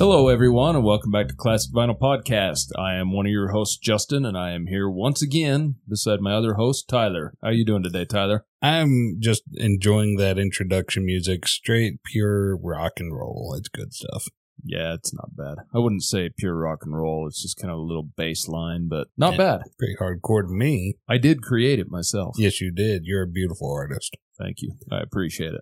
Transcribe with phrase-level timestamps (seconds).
[0.00, 2.68] Hello, everyone, and welcome back to Classic Vinyl Podcast.
[2.74, 6.32] I am one of your hosts, Justin, and I am here once again beside my
[6.32, 7.34] other host, Tyler.
[7.42, 8.46] How are you doing today, Tyler?
[8.62, 13.54] I'm just enjoying that introduction music, straight pure rock and roll.
[13.58, 14.28] It's good stuff.
[14.64, 15.58] Yeah, it's not bad.
[15.74, 17.26] I wouldn't say pure rock and roll.
[17.26, 19.60] It's just kind of a little bass line, but not bad.
[19.78, 20.94] Pretty hardcore to me.
[21.10, 22.36] I did create it myself.
[22.38, 23.02] Yes, you did.
[23.04, 24.16] You're a beautiful artist.
[24.38, 24.76] Thank you.
[24.90, 25.60] I appreciate it.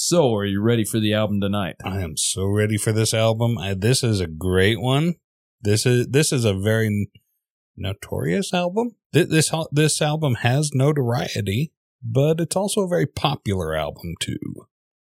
[0.00, 1.74] So, are you ready for the album tonight?
[1.84, 3.58] I am so ready for this album.
[3.58, 5.16] I, this is a great one.
[5.60, 7.10] This is this is a very
[7.76, 8.92] notorious album.
[9.12, 14.38] This, this this album has notoriety, but it's also a very popular album too.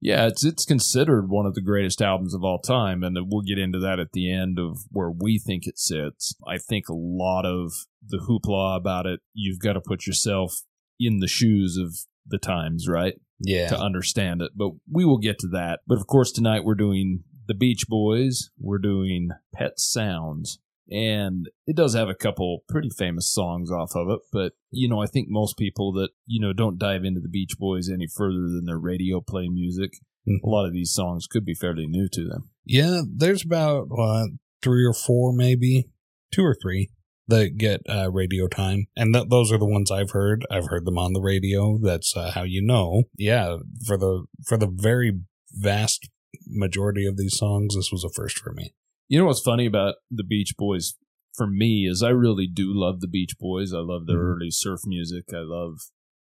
[0.02, 3.60] Yeah, it's it's considered one of the greatest albums of all time, and we'll get
[3.60, 6.34] into that at the end of where we think it sits.
[6.48, 7.72] I think a lot of
[8.04, 10.64] the hoopla about it, you've got to put yourself
[11.00, 14.52] in the shoes of the times, right, Yeah, to understand it.
[14.56, 15.82] But we will get to that.
[15.88, 18.50] But of course, tonight we're doing the Beach Boys.
[18.60, 20.60] We're doing Pet Sounds.
[20.90, 25.02] And it does have a couple pretty famous songs off of it, but you know,
[25.02, 28.48] I think most people that, you know, don't dive into the Beach Boys any further
[28.50, 29.92] than their radio play music,
[30.26, 30.38] Mhm.
[30.46, 32.52] a lot of these songs could be fairly new to them.
[32.66, 34.30] Yeah, there's about what
[34.62, 35.90] three or four, maybe
[36.32, 36.90] two or three
[37.28, 40.46] that get uh, radio time, and th- those are the ones I've heard.
[40.50, 41.78] I've heard them on the radio.
[41.82, 43.04] That's uh, how you know.
[43.18, 45.20] Yeah, for the for the very
[45.52, 46.10] vast
[46.46, 48.74] majority of these songs, this was a first for me.
[49.10, 50.96] You know what's funny about the Beach Boys
[51.36, 53.74] for me is I really do love the Beach Boys.
[53.74, 54.36] I love their Mhm.
[54.36, 55.26] early surf music.
[55.34, 55.76] I love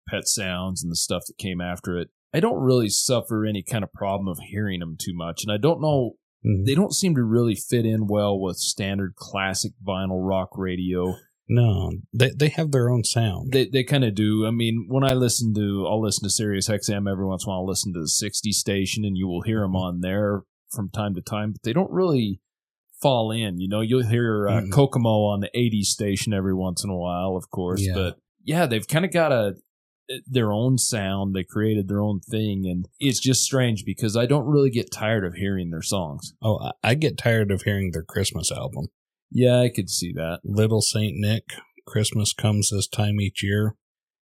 [0.08, 2.09] Pet Sounds and the stuff that came after it.
[2.34, 5.56] I don't really suffer any kind of problem of hearing them too much, and I
[5.56, 6.12] don't know
[6.44, 6.64] Mhm.
[6.66, 11.14] they don't seem to really fit in well with standard classic vinyl rock radio.
[11.48, 13.52] No, they they have their own sound.
[13.52, 14.47] They they kind of do.
[14.47, 17.52] I mean, when I listen to, I'll listen to Sirius XM every once in a
[17.52, 17.60] while.
[17.60, 20.42] I'll listen to the 60 station, and you will hear them on there
[20.74, 22.41] from time to time, but they don't really
[23.00, 23.60] fall in.
[23.60, 24.72] You know, you'll hear uh, Mm.
[24.72, 27.94] Kokomo on the 80 station every once in a while, of course, Yeah.
[27.94, 29.54] but yeah, they've kind of got a
[30.27, 31.34] their own sound.
[31.34, 35.25] They created their own thing, and it's just strange because I don't really get tired
[35.25, 36.34] of hearing their songs.
[36.43, 38.89] oh, I, get tired of hearing their Christmas album,
[39.31, 40.41] Yeah, I could see that.
[40.45, 41.45] Little Saint Nick.
[41.87, 43.77] Christmas comes this time each year.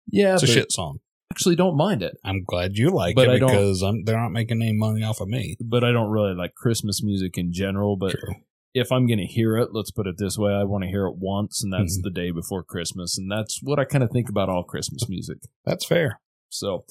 [0.09, 0.99] Yeah, It's a shit song.
[1.31, 2.15] actually don't mind it.
[2.23, 5.19] I'm glad you like But it I because I'm, they're not making any money off
[5.19, 5.57] of me.
[5.59, 7.97] But I don't really like Christmas music in general.
[7.97, 8.35] But True.
[8.73, 11.05] If I'm going to hear it, let's put it this way, I want to hear
[11.07, 12.03] it once, and that's Mhm.
[12.03, 13.17] the day before Christmas.
[13.17, 15.39] And that's what I kind of think about all Christmas music.
[15.65, 16.19] That's fair.
[16.51, 16.83] So,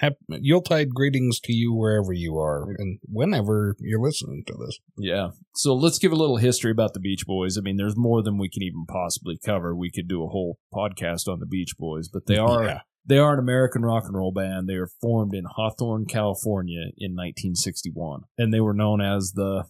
[0.00, 4.78] Hap- Yuletide greetings to you wherever you are and whenever you're listening to this.
[4.96, 5.30] yeah.
[5.56, 7.58] So let's give a little history about the Beach Boys.
[7.58, 9.74] I mean, there's more than we can even possibly cover.
[9.74, 12.80] We could do a whole podcast on the Beach Boys, but they are Yeah.
[13.04, 14.68] they are an American rock and roll band.
[14.68, 19.64] They were formed in Hawthorne, California in 1961, and they were known as the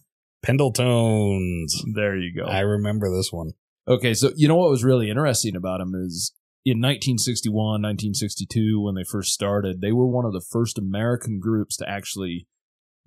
[0.45, 1.71] Pendletones.
[1.93, 2.45] there you go.
[2.45, 3.51] I remember this one.
[3.87, 6.33] Okay, so you know what was really interesting about them is
[6.65, 11.77] in 1961, 1962, when they first started, they were one of the first American groups
[11.77, 12.47] to actually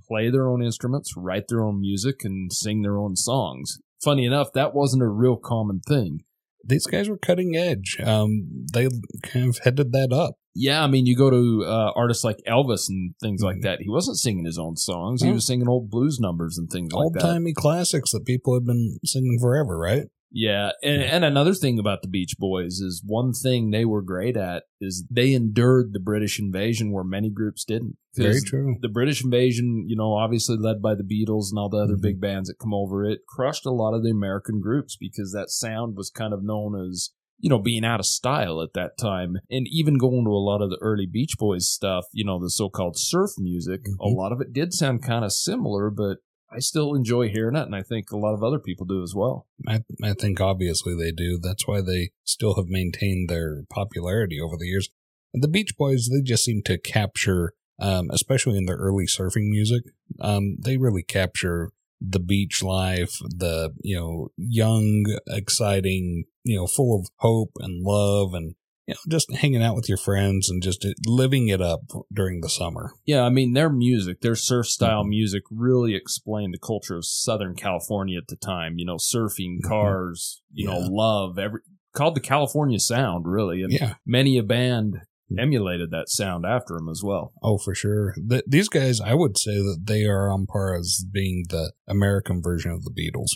[0.06, 3.81] play their own instruments, write their own music, and sing their own songs.
[4.03, 6.20] Funny enough, that wasn't a real common thing.
[6.65, 7.99] These guys were cutting edge.
[8.00, 8.88] Um, they
[9.25, 10.37] kind of headed that up.
[10.60, 13.62] Yeah, I mean, you go to uh, artists like Elvis and things like Mhm.
[13.62, 13.80] that.
[13.80, 17.12] He wasn't singing his own songs; he was singing old blues numbers and things like
[17.12, 17.22] that.
[17.24, 20.06] Old timey classics that people have been singing forever, right?
[20.30, 24.36] Yeah, and, and another thing about the Beach Boys is one thing they were great
[24.36, 27.96] at is they endured the British invasion where many groups didn't.
[28.14, 28.76] Very true.
[28.82, 32.02] The British invasion, you know, obviously led by the Beatles and all the other Mhm.
[32.02, 35.49] big bands that come over, it crushed a lot of the American groups because that
[35.50, 39.38] sound was kind of known as, you know, being out of style at that time.
[39.50, 42.50] And even going to a lot of the early Beach Boys stuff, you know, the
[42.50, 44.17] so called surf music, a Mhm.
[44.17, 46.19] lot of it did sound kind of similar, but
[46.50, 49.14] I still enjoy hearing it, and I think a lot of other people do as
[49.14, 49.46] well.
[49.67, 51.38] I, I think obviously they do.
[51.38, 54.88] That's why they still have maintained their popularity over the years.
[55.34, 59.84] The Beach Boys, they just seem to capture, um, especially in their early surfing music,
[60.20, 66.98] um, they really capture the beach life, the, you know, young, exciting, you know, full
[66.98, 68.54] of hope and love and,
[68.86, 71.80] you know, just hanging out with your friends and just living it up
[72.12, 72.92] during the summer.
[73.04, 75.08] Yeah, I mean their music, their surf style Mhm.
[75.10, 78.78] music really explained the culture of Southern California at the time.
[78.78, 79.68] You know, surfing, Mhm.
[79.68, 81.60] cars, you know, love, every
[81.94, 83.62] called the California sound, really.
[83.62, 83.94] And Yeah.
[84.06, 85.00] many a band.
[85.36, 87.32] Emulated that sound after him as well.
[87.42, 88.14] Oh, for sure.
[88.28, 92.40] Th- these guys, I would say that they are on par as being the American
[92.40, 93.30] version of the Beatles.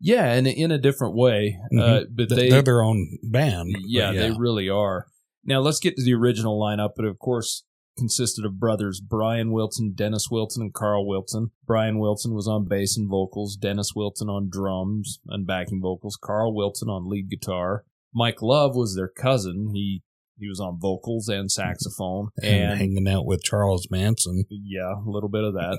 [0.00, 3.70] Yeah, and in a different way, uh, but Th- they they're their own band.
[3.72, 5.06] but yeah, they really are.
[5.44, 7.64] Now let's get to the original lineup, but of course,
[7.96, 11.52] consisted of brothers Brian Wilson, Dennis Wilson, and Carl Wilson.
[11.66, 16.54] Brian Wilson was on bass and vocals, Dennis Wilson on drums and backing vocals, Carl
[16.54, 17.84] Wilson on lead guitar.
[18.12, 19.70] Mike Love was their cousin.
[19.74, 20.02] He
[20.38, 24.44] he was on vocals and saxophone And, and hanging out with Charles Manson.
[24.50, 25.78] yeah, a little bit of that.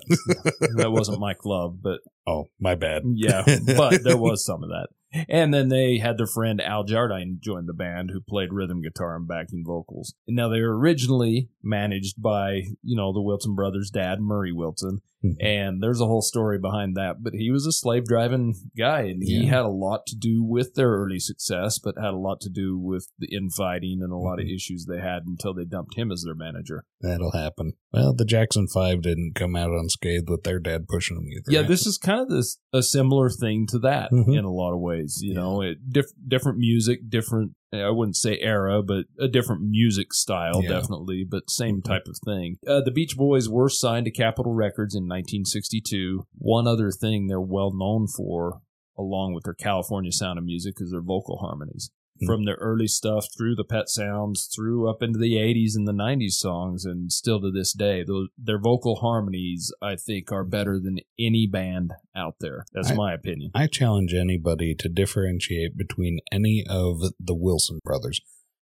[0.78, 3.04] that wasn't Mike Love, but Oh, my bad.
[3.14, 3.44] yeah,
[3.78, 4.88] but there was some of that.
[5.30, 9.16] And then they had their friend Al Jardine join the band, who played rhythm guitar
[9.16, 10.14] and backing vocals.
[10.28, 15.00] And now they were originally managed by, you know, the Wilson brothers' dad, Murray Wilson.
[15.26, 15.36] Mhm.
[15.46, 17.24] And there's a whole story behind that.
[17.24, 19.50] But he was a slave driving guy, and he Yeah.
[19.50, 22.78] had a lot to do with their early success, but had a lot to do
[22.78, 24.56] with the infighting and a lot of Mhm.
[24.56, 26.84] issues they had until they dumped him as their manager.
[27.02, 27.74] That'll happen.
[27.92, 31.52] Well, the Jackson Five didn't come out unscathed with their dad pushing them either.
[31.52, 31.68] Yeah, right?
[31.70, 34.38] this is kind of this a similar thing to that Mhm.
[34.38, 35.20] in a lot of ways.
[35.22, 37.54] You know, it diff, different music, different.
[37.82, 40.70] I wouldn't say era, but a different music style, Yeah.
[40.70, 41.86] definitely, but same Mhm.
[41.86, 42.58] type of thing.
[42.68, 46.26] Uh, the Beach Boys were signed to Capitol Records in 1962.
[46.38, 48.62] One other thing they're well known for,
[48.98, 51.92] along with their California sound of music, is their vocal harmonies.
[52.22, 52.26] Mhm.
[52.28, 55.92] From their early stuff through the Pet Sounds, through up into the 80s and the
[55.94, 60.80] 90s songs, and still to this day, those, their vocal harmonies, I think, are better
[60.80, 62.66] than any band out there.
[62.74, 63.52] That's I- my opinion.
[63.54, 68.22] I challenge anybody to differentiate between any of the Wilson brothers.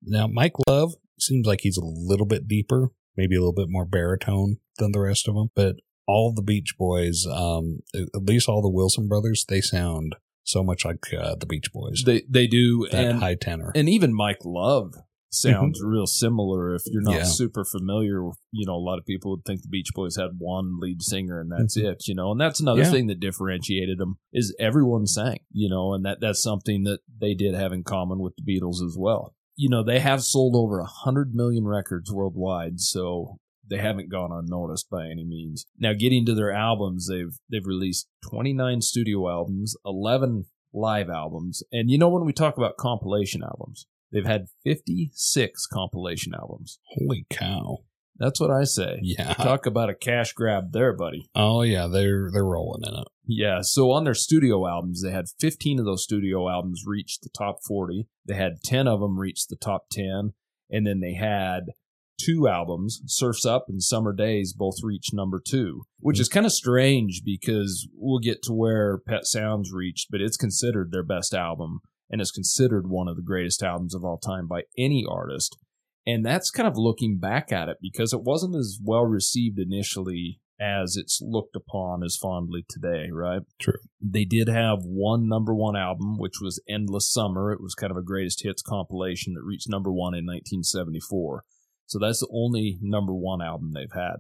[0.02, 3.86] Now, Mike Love seems like he's a little bit deeper, maybe a little bit more
[3.86, 5.76] baritone than the rest of them, but
[6.08, 10.86] all the Beach Boys, um, at least all the Wilson brothers, they sound so much
[10.86, 12.04] like uh, the Beach Boys.
[12.06, 13.72] They they do, that and high tenor.
[13.76, 14.94] and even Mike Love
[15.32, 16.76] sounds real similar.
[16.76, 17.18] If you're not Mm-hmm.
[17.20, 17.24] Yeah.
[17.26, 20.30] super familiar, with, you know, a lot of people would think the Beach Boys had
[20.38, 21.86] one lead singer and that's Mhm.
[21.92, 22.04] it.
[22.08, 22.92] You know, and that's another Yeah.
[22.92, 25.40] thing that differentiated them is everyone sang.
[25.52, 28.86] You know, and that that's something that they did have in common with the Beatles
[28.86, 29.34] as well.
[29.56, 33.38] You know, they have sold over a hundred million records worldwide, so
[33.74, 35.66] they haven't gone unnoticed by any means.
[35.80, 41.90] Now, getting to their albums, they've they've released 29 studio albums, 11 live albums, and
[41.90, 46.78] you know when we talk about compilation albums, they've had 56 compilation albums.
[46.86, 47.80] Holy cow!
[48.18, 49.00] That's what I say.
[49.02, 49.34] Yeah.
[49.34, 51.28] Talk about a cash grab there, buddy.
[51.34, 53.08] Oh yeah, they're they're rolling in it.
[53.26, 57.30] Yeah, so on their studio albums, they had 15 of those studio albums reach the
[57.36, 58.08] top 40.
[58.28, 60.34] They had 10 of them reach the top 10,
[60.70, 61.72] and then they had
[62.20, 66.22] two albums, Surfs Up and Summer Days, both reached number two, which hmm.
[66.22, 70.92] is kind of strange because we'll get to where Pet Sounds reached, but it's considered
[70.92, 71.80] their best album
[72.10, 75.58] and is considered one of the greatest albums of all time by any artist.
[76.06, 80.42] And that's kind of looking back at it because it wasn't as well received initially
[80.60, 83.42] as it's looked upon as fondly today, right?
[83.60, 83.80] True.
[84.02, 87.52] They did have one number one album, which was Endless Summer.
[87.52, 91.44] It was kind of a greatest hits compilation that reached number one in 1974.
[91.86, 94.18] So that's the only number one album they've had.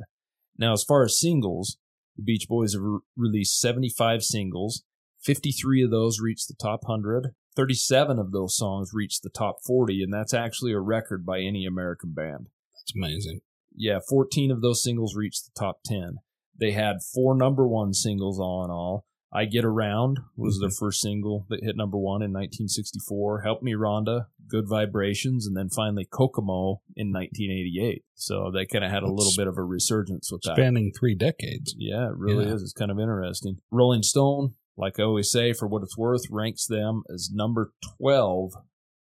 [0.57, 1.77] Now, as far as singles,
[2.15, 4.83] the Beach Boys have re- released 75 singles.
[5.21, 7.33] 53 of those reached the top 100.
[7.55, 11.65] 37 of those songs reached the top 40, and that's actually a record by any
[11.65, 12.47] American band.
[12.75, 13.41] That's amazing.
[13.75, 16.17] Yeah, 14 of those singles reached the top 10.
[16.59, 19.05] They had four number one singles all in all.
[19.33, 20.85] I Get Around was their mm-hmm.
[20.85, 23.41] first single that hit number one in 1964.
[23.41, 28.03] Help Me Rhonda, Good Vibrations, and then finally Kokomo in 1988.
[28.13, 30.55] So they kind of had a little bit of a resurgence with that.
[30.55, 31.73] Spanning three decades.
[31.77, 32.53] Yeah, it really Yeah.
[32.53, 32.61] is.
[32.61, 33.57] It's kind of interesting.
[33.71, 38.51] Rolling Stone, like I always say, for what it's worth, ranks them as number 12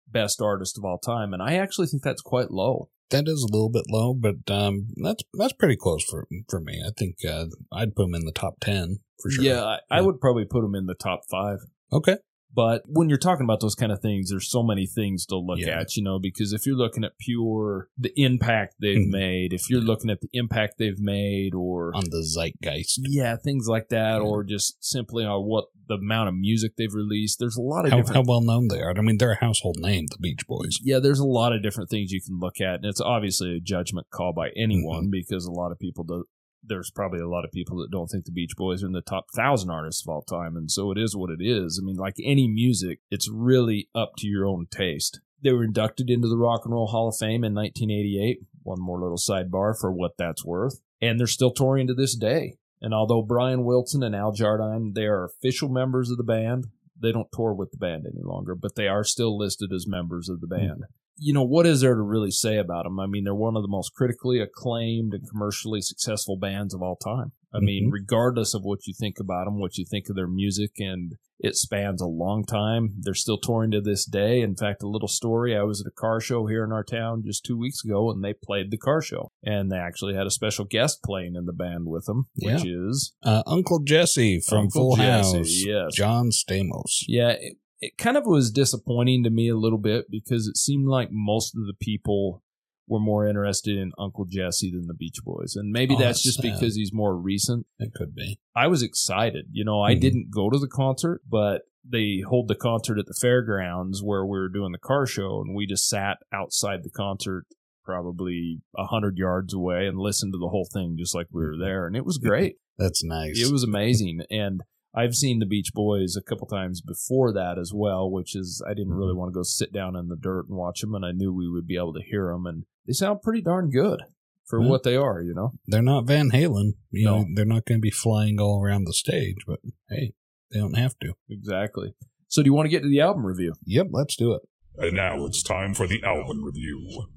[0.08, 1.34] best artist of all time.
[1.34, 2.90] And I actually think that's quite low.
[3.12, 6.82] That is a little bit low, but um, that's that's pretty close for for me.
[6.86, 9.44] I think uh, I'd put them in the top ten for sure.
[9.44, 11.60] Yeah, I, I would probably put them in the top five.
[11.94, 12.18] Okay.
[12.54, 15.60] But when you're talking about those kind of things, there's so many things to look
[15.60, 15.80] Yeah.
[15.80, 19.10] at, you know, because if you're looking at pure the impact they've Mhm.
[19.12, 23.00] made, if you're looking at the impact they've made, or On the zeitgeist.
[23.10, 24.28] yeah, things like that, Yeah.
[24.28, 27.92] or just simply on what the amount of music they've released, there's a lot of
[27.92, 28.98] How, different how well known they are.
[28.98, 30.78] I mean, they're a household name, the Beach Boys.
[30.84, 33.60] yeah, there's a lot of different things you can look at, and it's obviously a
[33.60, 35.12] judgment call by anyone Mm-hmm.
[35.12, 36.26] because a lot of people do.
[36.64, 39.02] There's probably a lot of people that don't think the Beach Boys are in the
[39.02, 41.80] top thousand artists of all time, and so it is what it is.
[41.82, 45.20] I mean, like any music, it's really up to your own taste.
[45.44, 48.40] They were inducted into the Rock and Roll Hall of Fame in 1988.
[48.64, 52.58] One more little sidebar for what that's worth, and they're still touring to this day.
[52.80, 56.68] And although Brian Wilson and Al Jardine, they are official members of the band,
[57.00, 60.30] they don't tour with the band any longer, but they are still listed as members
[60.30, 60.84] of the band.
[60.84, 61.01] Mm-hmm.
[61.24, 63.00] You know, what is there to really say about them?
[63.00, 66.96] I mean, they're one of the most critically acclaimed and commercially successful bands of all
[66.96, 67.32] time.
[67.54, 70.72] I mean, regardless of what you think about them, what you think of their music,
[70.80, 71.14] and
[71.44, 72.90] It spans a long time.
[73.00, 74.42] They're still touring to this day.
[74.42, 77.24] In fact, a little story I was at a car show here in our town
[77.26, 79.32] just two weeks ago and they played the car show.
[79.44, 83.14] And they actually had a special guest playing in the band with them, which is
[83.24, 85.96] Uh, Uncle Jesse from Uncle Full Jesse, House, yes.
[85.96, 87.04] John Stamos.
[87.08, 87.36] Yeah,
[87.82, 91.56] it, kind of was disappointing to me a little bit because it seemed like most
[91.56, 92.44] of the people
[92.88, 95.56] were more interested in Uncle Jesse than the Beach Boys.
[95.56, 96.54] And maybe Oh, that's that's just sad.
[96.54, 97.66] because he's more recent.
[97.80, 98.40] It could be.
[98.56, 99.48] I was excited.
[99.52, 100.02] You know, I Mhm.
[100.02, 104.38] didn't go to the concert, but they hold the concert at the fairgrounds where we
[104.38, 107.46] were doing the car show, and we just sat outside the concert
[107.84, 111.58] probably a hundred yards away and listened to the whole thing just like we were
[111.58, 112.58] there, and it was great.
[112.78, 113.40] That's nice.
[113.40, 114.62] It was amazing, and
[114.94, 118.74] I've seen the Beach Boys a couple times before that as well, which is I
[118.74, 119.20] didn't really mm-hmm.
[119.20, 121.50] want to go sit down in the dirt and watch them, and I knew we
[121.50, 124.02] would be able to hear them, and they sound pretty darn good
[124.48, 124.70] for Yeah.
[124.70, 125.54] what they are, you know.
[125.66, 126.74] they're not Van Halen.
[126.90, 127.20] You No.
[127.20, 130.14] know, they're not going to be flying all around the stage, but hey,
[130.52, 131.14] they don't have to.
[131.30, 131.94] Exactly.
[132.28, 133.54] So, do you want to get to the album review?
[133.66, 134.42] Yep, let's do it.
[134.78, 137.08] And now it's time for the album review.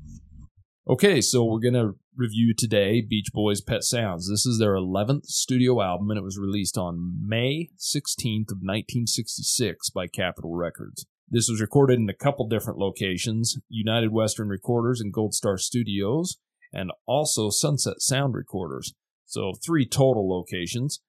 [0.87, 4.29] Okay, so we're going to review today Beach Boys Pet Sounds.
[4.29, 9.89] This is their 11th studio album, and it was released on May 16th of 1966
[9.89, 11.07] by Capitol Records.
[11.27, 16.37] This was recorded in a couple different locations, United Western Recorders and Gold Star Studios,
[16.71, 18.93] and also Sunset Sound Recorders.
[19.25, 21.01] So three total locations.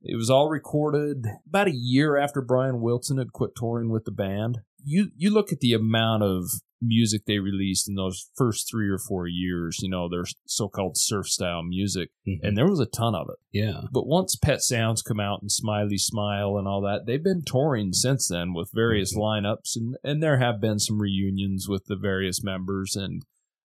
[0.00, 4.10] It was all recorded about a year after Brian Wilson had quit touring with the
[4.10, 4.60] band.
[4.82, 6.44] You you look at the amount of
[6.80, 11.26] music they released in those first three or four years, you know, their so-called surf
[11.26, 12.40] style music, Mhm.
[12.42, 13.36] and there was a ton of it.
[13.52, 17.42] yeah, But once Pet Sounds come out and Smiley Smile and all that, they've been
[17.44, 19.20] touring since then with various Mhm.
[19.20, 23.22] lineups, and and there have been some reunions with the various members, and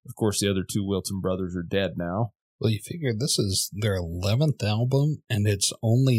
[0.07, 2.33] of course the other two Wilson brothers are dead now.
[2.59, 6.17] well, you figure this is their 11th album and it's only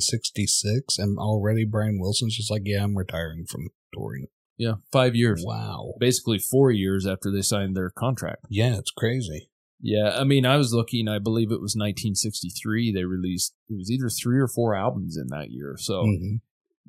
[0.00, 4.26] 1966, and already Brian Wilson's just like, yeah, I'm retiring from touring.
[4.58, 5.94] Yeah, five years, Wow.
[6.00, 8.46] basically four years after they signed their contract.
[8.48, 9.48] Yeah, it's crazy.
[9.80, 11.06] Yeah, I mean, I was looking.
[11.08, 12.92] I believe it was 1963.
[12.92, 13.54] They released.
[13.68, 15.76] It was either three or four albums in that year.
[15.78, 16.40] So Mhm.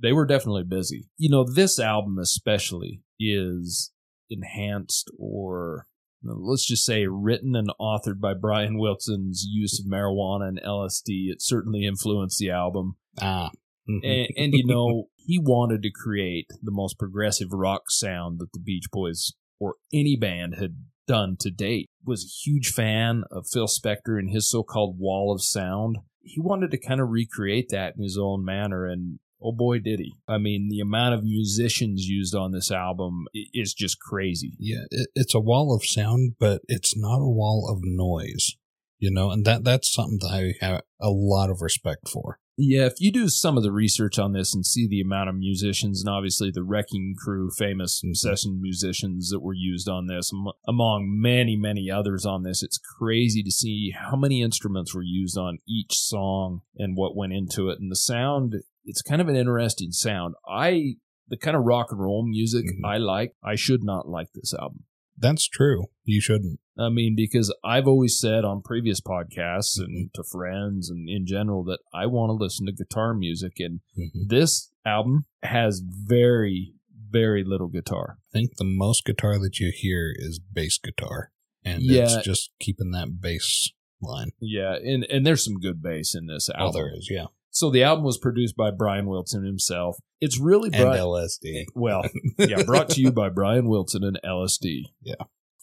[0.01, 1.09] they were definitely busy.
[1.17, 3.91] You know, this album especially is
[4.29, 5.87] enhanced or
[6.23, 11.29] let's just say written and authored by Brian Wilson's use of marijuana and LSD.
[11.29, 12.95] It certainly influenced the album.
[13.21, 13.51] Ah.
[13.87, 18.61] And, and you know, he wanted to create the most progressive rock sound that the
[18.61, 21.89] Beach Boys or any band had done to date.
[22.05, 25.97] Was a huge fan of Phil Spector and his so-called wall of sound.
[26.21, 29.99] He wanted to kind of recreate that in his own manner and oh boy did
[29.99, 30.13] he.
[30.29, 34.53] I mean, the amount of musicians used on this album is just crazy.
[34.57, 38.55] Yeah, it's a wall of sound, but it's not a wall of noise.
[38.97, 42.39] You know, and that that's something that I have a lot of respect for.
[42.59, 45.35] Yeah, if you do some of the research on this and see the amount of
[45.35, 50.51] musicians and obviously the Wrecking Crew, famous session musicians that were used on this, am-
[50.67, 55.37] among many, many others on this, it's crazy to see how many instruments were used
[55.37, 57.79] on each song and what went into it.
[57.79, 60.33] And the sound, it's kind of an interesting sound.
[60.49, 60.95] I,
[61.27, 62.83] the kind of rock and roll music Mhm.
[62.89, 64.85] I like, I should not like this album.
[65.17, 65.85] That's true.
[66.03, 66.59] You shouldn't.
[66.77, 69.83] I mean, because I've always said on previous podcasts Mm-hmm.
[69.85, 73.53] and to friends and in general that I want to listen to guitar music.
[73.59, 74.27] And Mhm.
[74.29, 76.73] this album has very,
[77.09, 78.17] very little guitar.
[78.19, 81.31] I think the most guitar that you hear is bass guitar,
[81.63, 82.03] and Yeah.
[82.03, 83.71] it's just keeping that bass
[84.01, 84.29] line.
[84.39, 84.75] Yeah.
[84.75, 86.73] And, and there's some good bass in this Oh, album.
[86.81, 87.25] there is, yeah,
[87.57, 89.97] So the album was produced by Brian Wilson himself.
[90.21, 91.01] It's really and Brian.
[91.03, 91.65] LSD.
[91.73, 92.03] Well,
[92.37, 94.83] yeah, brought to you by Brian Wilson and LSD.
[95.01, 95.15] Yeah.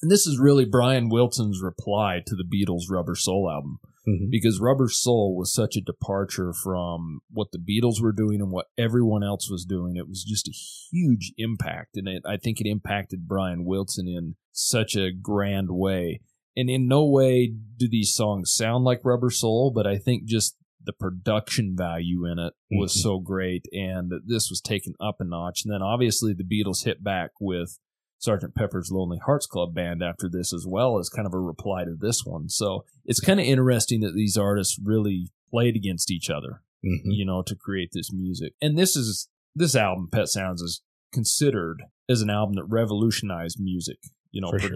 [0.03, 3.79] And this is really Brian Wilson's reply to the Beatles' Rubber Soul album.
[4.07, 4.29] Mhm.
[4.31, 8.67] because Rubber Soul was such a departure from what the Beatles were doing and what
[8.77, 9.97] everyone else was doing.
[9.97, 10.53] It was just a
[10.93, 16.21] huge impact, and it, I think it impacted Brian Wilson in such a grand way.
[16.55, 20.55] And in no way do these songs sound like Rubber Soul, but I think just
[20.85, 23.01] the production value in it was Mhm.
[23.01, 25.65] so great, and this was taken up a notch.
[25.65, 27.79] And then obviously the Beatles hit back with
[28.19, 31.85] Sergeant Pepper's Lonely Hearts Club Band after this, as well as kind of a reply
[31.85, 32.49] to this one.
[32.49, 37.01] So it's kind of interesting that these artists really played against each other, Mhm.
[37.07, 38.55] you know, to create this music.
[38.63, 43.99] And this is this album, Pet Sounds, is considered as an album that revolutionized music.
[44.31, 44.71] You know, For sure.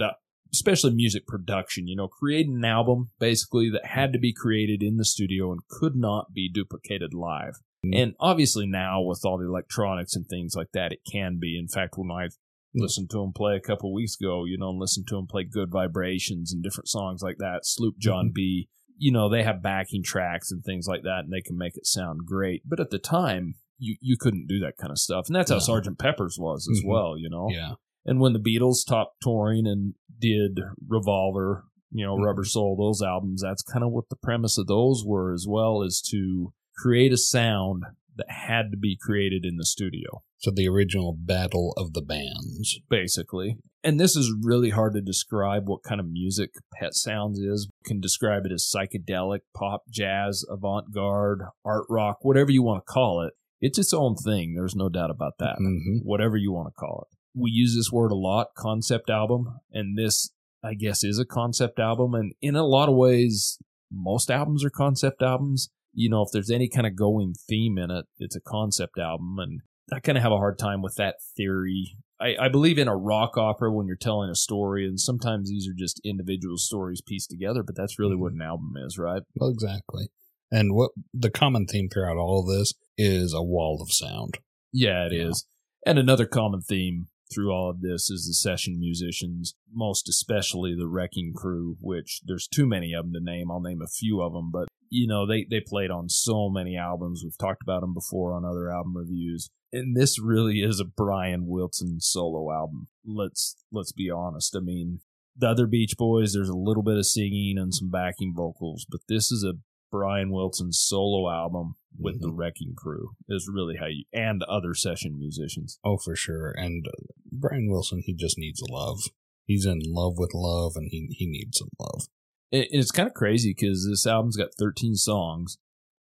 [0.53, 1.87] Especially music production.
[1.89, 5.61] You know, creating an album basically that had to be created in the studio and
[5.69, 7.55] could not be duplicated live.
[7.85, 7.95] Mhm.
[7.97, 11.59] And obviously now with all the electronics and things like that, it can be.
[11.59, 12.83] In fact, when I Mm.
[12.83, 15.45] listened to him play a couple weeks ago, you know, and listened to him play
[15.45, 18.35] Good Vibrations and different songs like that, Sloop John Mhm.
[18.35, 18.69] B.
[18.99, 21.87] You know, they have backing tracks and things like that, and they can make it
[21.87, 22.63] sound great.
[22.69, 25.29] But at the time, you you couldn't do that kind of stuff.
[25.29, 26.89] And that's how Sergeant Pepper's was as Mhm.
[26.89, 27.49] well, you know.
[27.49, 27.75] Yeah.
[28.09, 32.25] And when the Beatles stopped touring and did Revolver, you know, Mhm.
[32.25, 35.83] Rubber Soul, those albums, that's kind of what the premise of those were as well,
[35.83, 37.85] is to create a sound
[38.17, 42.81] that had to be created in the studio, So the original battle of the bands.
[42.89, 43.59] basically.
[43.85, 47.67] And this is really hard to describe what kind of music Pet Sounds is.
[47.69, 52.85] You can describe it as psychedelic, pop, jazz, avant garde, art rock, whatever you want
[52.85, 53.35] to call it.
[53.61, 54.55] It's its own thing.
[54.55, 55.57] There's no doubt about that.
[55.59, 57.18] hmm whatever you want to call it.
[57.39, 60.31] We use this word a lot, concept album, and this,
[60.63, 62.15] I guess, is a concept album.
[62.15, 63.59] And in a lot of ways,
[63.91, 65.71] most albums are concept albums.
[65.93, 69.37] You know, if there's any kind of going theme in it, it's a concept album.
[69.39, 69.61] And
[69.93, 71.97] I kind of have a hard time with that theory.
[72.21, 75.69] I, I believe in a rock opera when you're telling a story, and sometimes these
[75.69, 78.23] are just individual stories pieced together, but that's really mm-hmm.
[78.23, 79.23] what an album is, right?
[79.37, 80.09] Well, exactly.
[80.51, 84.39] And what the common theme throughout all of this is a wall of sound.
[84.73, 85.47] Yeah, it is.
[85.87, 85.91] Yeah.
[85.91, 90.89] And another common theme through all of this is the session musicians, most especially the
[90.89, 93.51] Wrecking Crew, which there's too many of them to name.
[93.51, 96.77] I'll name a few of them, but you know they they played on so many
[96.77, 97.23] albums.
[97.23, 101.47] We've talked about them before on other album reviews, and this really is a Brian
[101.47, 102.89] Wilson solo album.
[103.05, 104.57] Let's let's be honest.
[104.57, 105.01] I mean,
[105.37, 109.01] the other Beach Boys, there's a little bit of singing and some backing vocals, but
[109.09, 109.59] this is a
[109.91, 115.19] Brian Wilson's solo album with the Wrecking Crew is really how you and other session
[115.19, 115.79] musicians.
[115.85, 116.53] Oh, for sure.
[116.57, 119.01] And uh, Brian Wilson, he just needs love.
[119.45, 122.07] He's in love with love, and he he needs some love.
[122.51, 125.59] It, it's kind of crazy because this album's got 13 songs.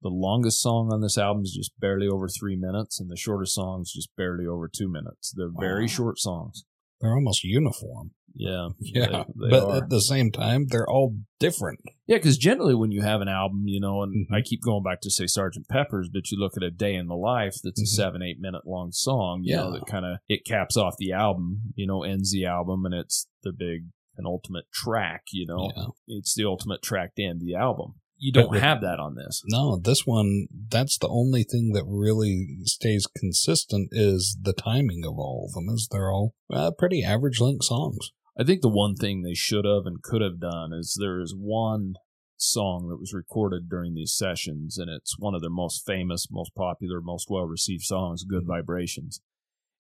[0.02, 3.56] The longest song on this album is just barely over three minutes, and the shortest
[3.56, 5.34] song's just barely over two minutes.
[5.36, 6.66] They're very short songs.
[7.02, 8.12] They're almost uniform.
[8.40, 9.78] Yeah, Yeah, they, they but are.
[9.78, 11.80] at the same time, they're all different.
[12.06, 14.36] Yeah, because generally when you have an album, you know, and Mhm.
[14.36, 17.08] I keep going back to say Sergeant Pepper's, but you look at a day in
[17.08, 17.88] the life that's a Mhm.
[17.96, 19.80] seven, eight minute long song, you know, Yeah.
[19.80, 23.28] that kind of it caps off the album, you know, ends the album, and it's
[23.44, 25.86] the big and ultimate track, you know, Yeah.
[26.08, 27.96] it's the ultimate track to end the album.
[28.18, 29.44] You don't with- have that on this.
[29.48, 35.18] No, this one, that's the only thing that really stays consistent is the timing of
[35.20, 38.12] all of them, is they're all uh, pretty average length songs.
[38.40, 41.36] I think the one thing they should have and could have done is there is
[41.36, 41.96] one
[42.38, 46.54] song that was recorded during these sessions, and it's one of their most famous, most
[46.56, 49.22] popular, most well received songs, Good Vibrations.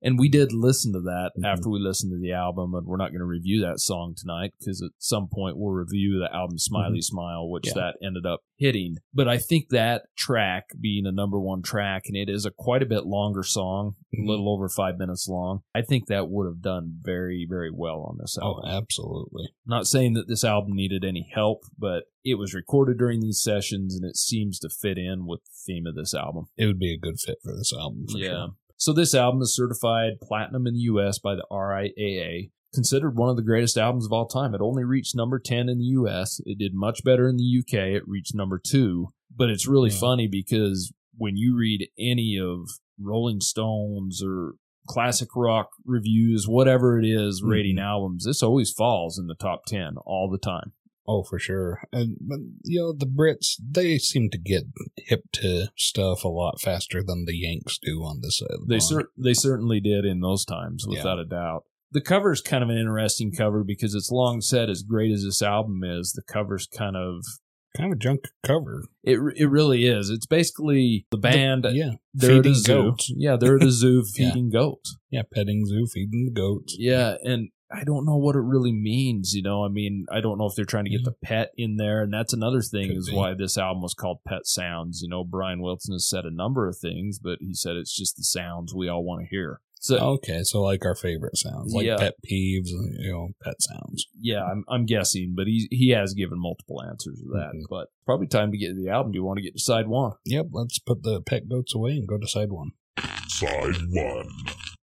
[0.03, 1.45] And we did listen to that Mhm.
[1.47, 4.53] after we listened to the album, and we're not going to review that song tonight
[4.59, 7.73] because at some point we'll review the album Smiley Smile, which Yeah.
[7.75, 8.97] that ended up hitting.
[9.13, 12.83] But I think that track being a number one track, and it is a quite
[12.83, 14.25] a bit longer song, Mhm.
[14.25, 18.03] a little over five minutes long, I think that would have done very, very well
[18.03, 18.65] on this album.
[18.67, 19.49] Oh, absolutely.
[19.67, 23.95] Not saying that this album needed any help, but it was recorded during these sessions
[23.95, 26.47] and it seems to fit in with the theme of this album.
[26.57, 28.07] It would be a good fit for this album.
[28.09, 28.29] For yeah.
[28.31, 28.55] Sure.
[28.77, 32.51] So this album is certified platinum in the US by the RIAA.
[32.75, 34.55] Considered one of the greatest albums of all time.
[34.55, 36.41] It only reached number 10 in the US.
[36.45, 37.95] It did much better in the UK.
[37.95, 39.09] It reached number 2.
[39.35, 39.97] But it's really Yeah.
[39.99, 44.55] funny because when you read any of Rolling Stones or
[44.87, 47.83] classic rock reviews, whatever it is, rating Mhm.
[47.83, 50.73] albums, this always falls in the top 10 all the time.
[51.09, 51.83] Oh, for sure.
[51.93, 54.65] And but, you know, the Brits they seem to get
[54.97, 58.49] hip to stuff a lot faster than the Yanks do on this side.
[58.69, 61.65] They cer- they certainly did in those times, without a doubt.
[61.93, 65.23] The cover is kind of an interesting cover because it's long said as great as
[65.23, 67.25] this album is, the cover's kind of
[67.77, 68.85] kind of junk cover.
[69.05, 69.19] it.
[69.37, 70.11] It really is.
[70.11, 71.67] It's basically the band.
[71.71, 72.73] yeah, they're at a feeding zoo.
[72.83, 73.13] goats.
[73.15, 74.29] Yeah, they're at a zoo Yeah.
[74.31, 74.97] feeding goats.
[75.11, 76.75] Yeah, petting zoo, feeding the goats.
[76.79, 79.35] Yeah, and I don't know what it really means.
[79.35, 81.11] You know, I mean, I don't know if they're trying to get Yeah.
[81.11, 83.17] the pet in there, and that's another thing Could is be.
[83.17, 85.01] why this album was called Pet Sounds.
[85.03, 88.17] You know, Brian Wilson has said a number of things, but he said it's just
[88.17, 89.61] the sounds we all want to hear.
[89.79, 91.97] So Okay, so like our favorite sounds, like Yeah.
[91.99, 94.07] pet peeves, and you know, pet sounds.
[94.19, 97.53] yeah, I'm, I'm guessing, but he he has given multiple answers to that.
[97.55, 97.65] Mhm.
[97.69, 99.13] But probably time to get to the album.
[99.13, 100.13] Do you want to get to side one?
[100.25, 102.71] Yep, let's put the pet goats away and go to side one.
[103.29, 104.29] Side 1.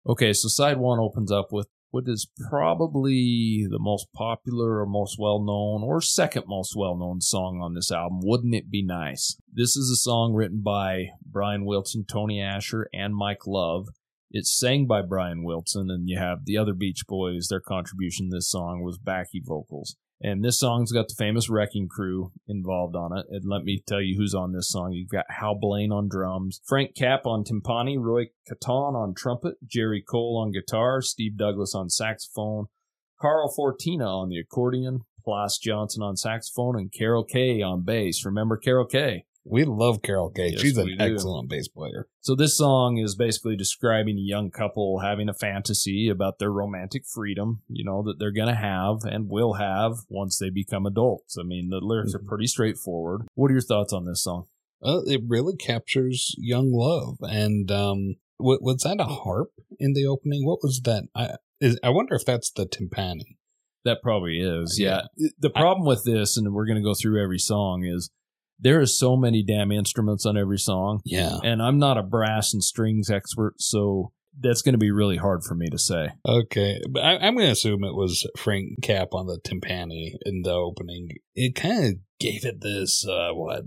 [0.07, 5.15] Okay, so side one opens up with what is probably the most popular or most
[5.19, 8.19] well known or second most well known song on this album.
[8.23, 9.37] Wouldn't it be nice?
[9.53, 13.89] This is a song written by Brian Wilson, Tony Asher, and Mike Love.
[14.31, 17.47] It's sang by Brian Wilson, and you have the other Beach Boys.
[17.47, 19.95] Their contribution to this song was backy vocals.
[20.25, 23.25] And this song's got the famous Wrecking Crew involved on it.
[23.29, 24.93] And let me tell you who's on this song.
[24.93, 30.01] You've got Hal Blaine on drums, Frank Capp on timpani, Roy Caton on trumpet, Jerry
[30.01, 32.67] Cole on guitar, Steve Douglas on saxophone,
[33.19, 38.25] Carl Fortina on the accordion, Plas Johnson on saxophone, and Carol Kaye on bass.
[38.25, 39.25] Remember Carol Kaye?
[39.45, 40.51] We love Carol Kaye.
[40.51, 41.03] Yes, She's we an do.
[41.13, 42.07] excellent bass player.
[42.21, 47.03] So this song is basically describing a young couple having a fantasy about their romantic
[47.05, 51.37] freedom, you know, that they're going to have and will have once they become adults.
[51.37, 52.27] I mean, the lyrics are Mhm.
[52.27, 53.27] pretty straightforward.
[53.35, 54.45] What are your thoughts on this song?
[54.81, 57.17] Uh, it really captures young love.
[57.21, 60.45] And um, wa- was that a harp in the opening?
[60.45, 61.03] What was that?
[61.15, 63.37] I is, I wonder if that's the timpani.
[63.85, 64.77] That probably is.
[64.79, 65.01] Yeah.
[65.39, 68.09] The problem with this, and we're going to go through every song, is
[68.59, 71.01] there is so many damn instruments on every song.
[71.05, 71.37] Yeah.
[71.43, 75.43] And I'm not a brass and strings expert, so that's going to be really hard
[75.43, 76.09] for me to say.
[76.27, 80.41] Okay, but I, I'm going to assume it was Frank Capp on the timpani in
[80.43, 81.09] the opening.
[81.35, 83.63] It kind of gave it this uh, what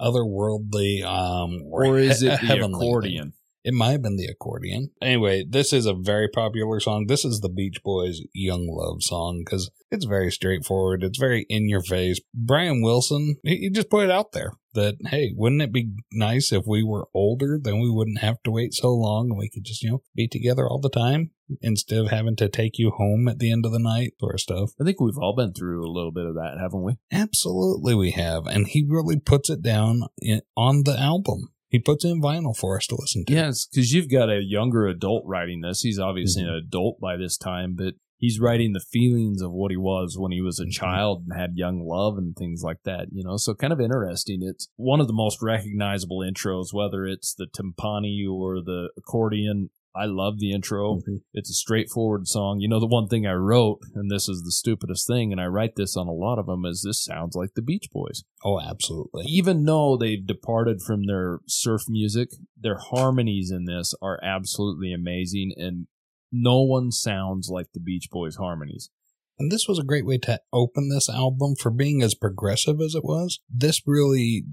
[0.00, 3.32] otherworldly, um, Or is he- it the heavenly thing.
[3.64, 4.90] It might have been the accordion.
[5.02, 7.06] Anyway, this is a very popular song.
[7.06, 11.02] This is the Beach Boys' Young Love song because it's very straightforward.
[11.02, 12.20] It's very in your face.
[12.34, 16.64] Brian Wilson, he, just put it out there that, hey, wouldn't it be nice if
[16.66, 17.58] we were older?
[17.60, 20.28] Then we wouldn't have to wait so long and we could just, you know, be
[20.28, 23.72] together all the time instead of having to take you home at the end of
[23.72, 24.70] the night of stuff.
[24.80, 26.98] I think we've all been through a little bit of that, haven't we?
[27.10, 28.46] Absolutely, we have.
[28.46, 31.48] And he really puts it down in, on the album.
[31.68, 33.32] He puts in vinyl for us to listen to.
[33.32, 35.82] Yes, because you've got a younger adult writing this.
[35.82, 36.48] He's obviously Mhm.
[36.48, 40.32] an adult by this time, but he's writing the feelings of what he was when
[40.32, 40.72] he was a Mhm.
[40.72, 43.36] child and had young love and things like that, you know?
[43.36, 44.40] So kind of interesting.
[44.42, 49.70] It's one of the most recognizable intros, whether it's the timpani or the accordion.
[49.98, 50.96] I love the intro.
[50.96, 51.22] Mhm.
[51.32, 52.60] It's a straightforward song.
[52.60, 55.46] You know, the one thing I wrote, and this is the stupidest thing, and I
[55.46, 58.60] write this on a lot of them, is this sounds like the Beach Boys Oh,
[58.60, 59.24] absolutely.
[59.26, 65.52] even though they've departed from their surf music, their harmonies in this are absolutely amazing,
[65.56, 65.86] and
[66.30, 68.90] no one sounds like the Beach Boys harmonies.
[69.38, 72.94] And this was a great way to open this album for being as progressive as
[72.94, 73.40] it was.
[73.48, 74.44] This really,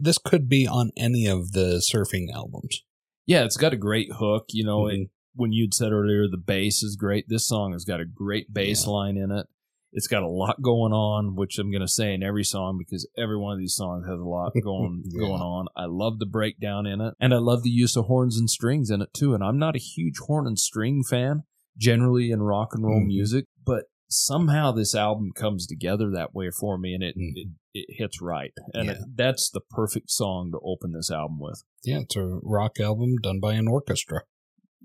[0.00, 2.82] this could be on any of the surfing albums.
[3.26, 4.46] Yeah, it's got a great hook.
[4.50, 4.92] You know, Mhm.
[4.94, 7.28] and when you'd said earlier, the bass is great.
[7.28, 8.92] This song has got a great bass Yeah.
[8.92, 9.46] line in it.
[9.96, 13.08] It's got a lot going on, which I'm going to say in every song because
[13.16, 15.20] every one of these songs has a lot going Yeah.
[15.20, 15.66] going on.
[15.76, 18.90] I love the breakdown in it, and I love the use of horns and strings
[18.90, 19.34] in it too.
[19.34, 21.44] And I'm not a huge horn and string fan
[21.76, 23.06] generally in rock and roll Mhm.
[23.06, 23.46] music,
[24.08, 27.32] somehow this album comes together that way for me, and it Mhm.
[27.36, 28.52] it, it hits right.
[28.72, 29.00] And Yeah.
[29.14, 31.62] that's the perfect song to open this album with.
[31.84, 34.22] Yeah, it's a rock album done by an orchestra.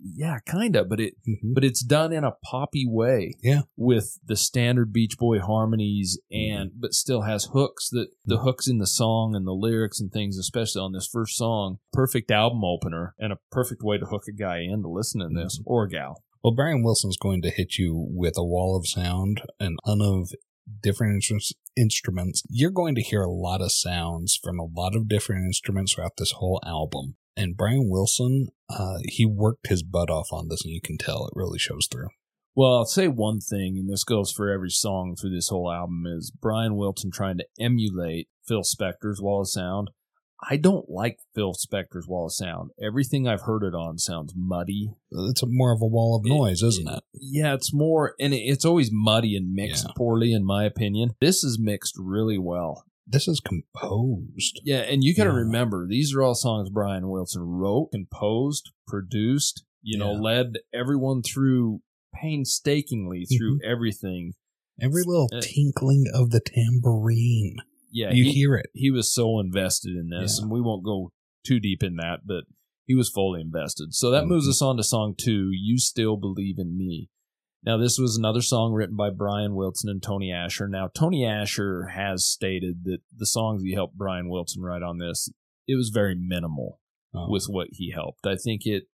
[0.01, 1.53] Yeah, kind of, but it Mhm.
[1.53, 3.33] but it's done in a poppy way.
[3.43, 3.63] Yeah.
[3.75, 8.43] With the standard Beach Boy harmonies and but still has hooks that the Mhm.
[8.43, 11.79] hooks in the song and the lyrics and things, especially on this first song.
[11.91, 15.27] Perfect album opener and a perfect way to hook a guy in to listen to
[15.27, 16.23] this or a gal.
[16.43, 20.31] Well, Brian Wilson's going to hit you with a wall of sound, and ton of
[20.81, 22.43] different instru- instruments.
[22.49, 26.13] You're going to hear a lot of sounds from a lot of different instruments throughout
[26.17, 27.15] this whole album.
[27.35, 31.25] And Brian Wilson, uh, he worked his butt off on this, and you can tell
[31.25, 32.07] it really shows through.
[32.55, 36.03] Well, I'll say one thing, and this goes for every song through this whole album,
[36.05, 39.89] is Brian Wilson trying to emulate Phil Spector's Wall of Sound.
[40.47, 42.71] I don't like Phil Spector's Wall of Sound.
[42.81, 44.93] Everything I've heard it on sounds muddy.
[45.11, 47.03] It's a, more of a wall of noise, isn't it?
[47.13, 49.93] Yeah, it's more, and it- it's always muddy and mixed Yeah.
[49.97, 51.11] poorly, in my opinion.
[51.19, 52.83] This is mixed really well.
[53.05, 54.61] This is composed.
[54.63, 55.35] Yeah, and you got to Yeah.
[55.37, 60.19] remember, these are all songs Brian Wilson wrote, composed, produced, you know, Yeah.
[60.19, 61.81] led everyone through
[62.13, 63.71] painstakingly through Mm-hmm.
[63.71, 64.33] everything.
[64.81, 67.57] Every little Uh, tinkling of the tambourine.
[67.91, 68.67] Yeah, you he, hear it.
[68.73, 70.43] he was so invested in this, Yeah.
[70.43, 71.11] and we won't go
[71.45, 72.43] too deep in that, but
[72.85, 73.93] he was fully invested.
[73.93, 74.49] So that moves Mhm.
[74.49, 77.09] us on to song two, You Still Believe in Me.
[77.63, 80.67] Now, this was another song written by Brian Wilson and Tony Asher.
[80.67, 85.29] Now, Tony Asher has stated that the songs he helped Brian Wilson write on this,
[85.67, 86.79] it was very minimal
[87.13, 87.29] Oh.
[87.29, 88.25] with what he helped.
[88.25, 88.87] I think it,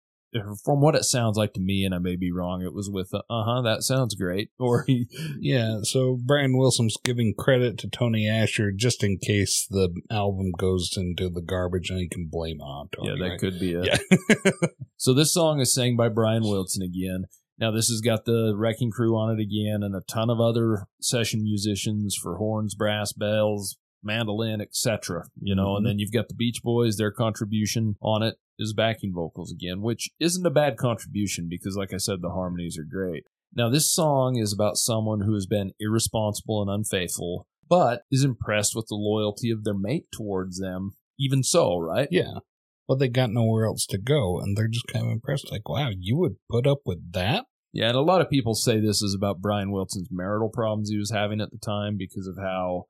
[0.64, 3.12] from what it sounds like to me, and I may be wrong, it was with,
[3.14, 4.50] uh huh, that sounds great.
[4.58, 5.06] Or he,
[5.38, 10.90] Yeah, so Brian Wilson's giving credit to Tony Asher just in case the album goes
[10.96, 13.10] into the garbage and he can blame on Tony.
[13.10, 13.40] yeah, that right?
[13.40, 13.86] could be it.
[13.86, 14.50] Yeah.
[14.96, 17.24] So this song is sang by Brian Wilson again.
[17.58, 20.86] Now this has got the Wrecking Crew on it again, and a ton of other
[20.98, 25.24] session musicians for horns, brass, bells, mandolin, etc.
[25.40, 25.88] You know, and Mhm.
[25.90, 26.96] then you've got the Beach Boys.
[26.96, 31.92] Their contribution on it is backing vocals again, which isn't a bad contribution because, like
[31.92, 33.24] I said, the harmonies are great.
[33.56, 38.74] Now this song is about someone who has been irresponsible and unfaithful, but is impressed
[38.76, 40.96] with the loyalty of their mate towards them.
[41.18, 42.08] Even so, right?
[42.10, 42.38] yeah.
[42.86, 45.50] But they got nowhere else to go, and they're just kind of impressed.
[45.50, 47.46] Like, wow, you would put up with that?
[47.72, 50.98] Yeah, and a lot of people say this is about Brian Wilson's marital problems he
[50.98, 52.84] was having at the time because of how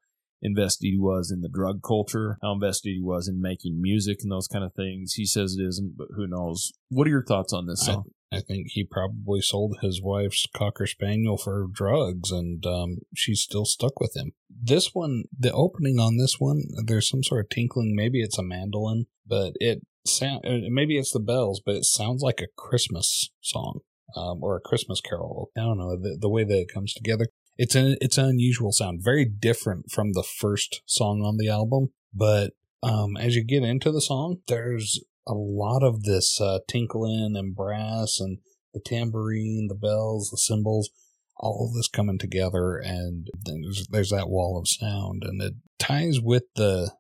[0.44, 4.30] invested he was in the drug culture, how invested he was in making music and
[4.30, 5.14] those kind of things.
[5.14, 6.72] He says it isn't, but who knows?
[6.90, 8.04] What are your thoughts on this song?
[8.33, 13.64] I think he probably sold his wife's cocker spaniel for drugs, and um, she's still
[13.64, 14.33] stuck with him.
[14.50, 17.94] This one, the opening on this one, there's some sort of tinkling.
[17.94, 22.22] Maybe it's a mandolin, but it sound uh, maybe it's the bells, but it sounds
[22.22, 23.80] like a Christmas song
[24.16, 25.50] um, or a Christmas carol.
[25.57, 27.28] I don't know the, the way that it comes together.
[27.56, 31.90] It's an it's an unusual sound, very different from the first song on the album.
[32.12, 37.34] But um, as you get into the song, there's a lot of this uh, tinkling
[37.36, 38.38] and brass and
[38.74, 40.90] the tambourine, the bells, the cymbals,
[41.36, 46.20] all of this coming together, and there's, there's that wall of sound, and it ties
[46.20, 46.92] with the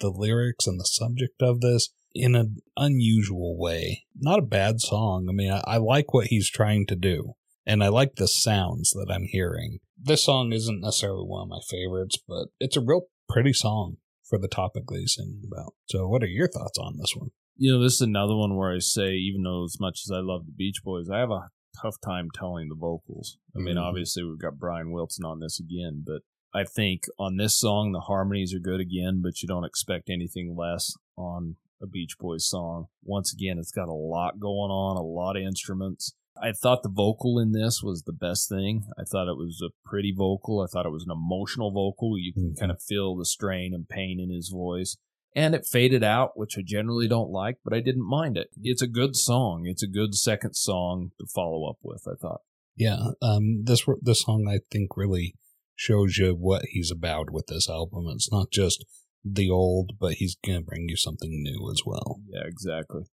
[0.00, 4.04] the lyrics and the subject of this in an unusual way.
[4.16, 5.26] Not a bad song.
[5.28, 7.34] I mean, I, I like what he's trying to do,
[7.66, 9.78] and I like the sounds that I'm hearing.
[10.02, 13.96] This song isn't necessarily one of my favorites, but it's a real pretty song
[14.28, 15.74] for the topic that he's singing about.
[15.86, 17.30] So, what are your thoughts on this one?
[17.56, 20.20] You know, this is another one where I say, even though as much as I
[20.20, 21.48] love the Beach Boys, I have a
[21.82, 23.36] tough time telling the vocals.
[23.54, 23.82] I mean, Mhm.
[23.82, 26.22] obviously we've got Brian Wilson on this again, but
[26.54, 30.56] I think on this song the harmonies are good again, but you don't expect anything
[30.56, 32.86] less on a Beach Boys song.
[33.02, 36.14] Once again, it's got a lot going on, a lot of instruments.
[36.42, 38.84] I thought the vocal in this was the best thing.
[38.98, 40.60] I thought it was a pretty vocal.
[40.60, 42.18] I thought it was an emotional vocal.
[42.18, 42.58] You can Mhm.
[42.58, 44.96] kind of feel the strain and pain in his voice.
[45.34, 48.48] And it faded out, which I generally don't like, but I didn't mind it.
[48.62, 49.66] It's a good song.
[49.66, 52.40] It's a good second song to follow up with, I thought.
[52.76, 55.34] Yeah, um, this this song I think really
[55.76, 58.06] shows you what he's about with this album.
[58.08, 58.84] It's not just
[59.24, 62.20] the old, but he's gonna bring you something new as well.
[62.28, 63.04] Yeah, exactly.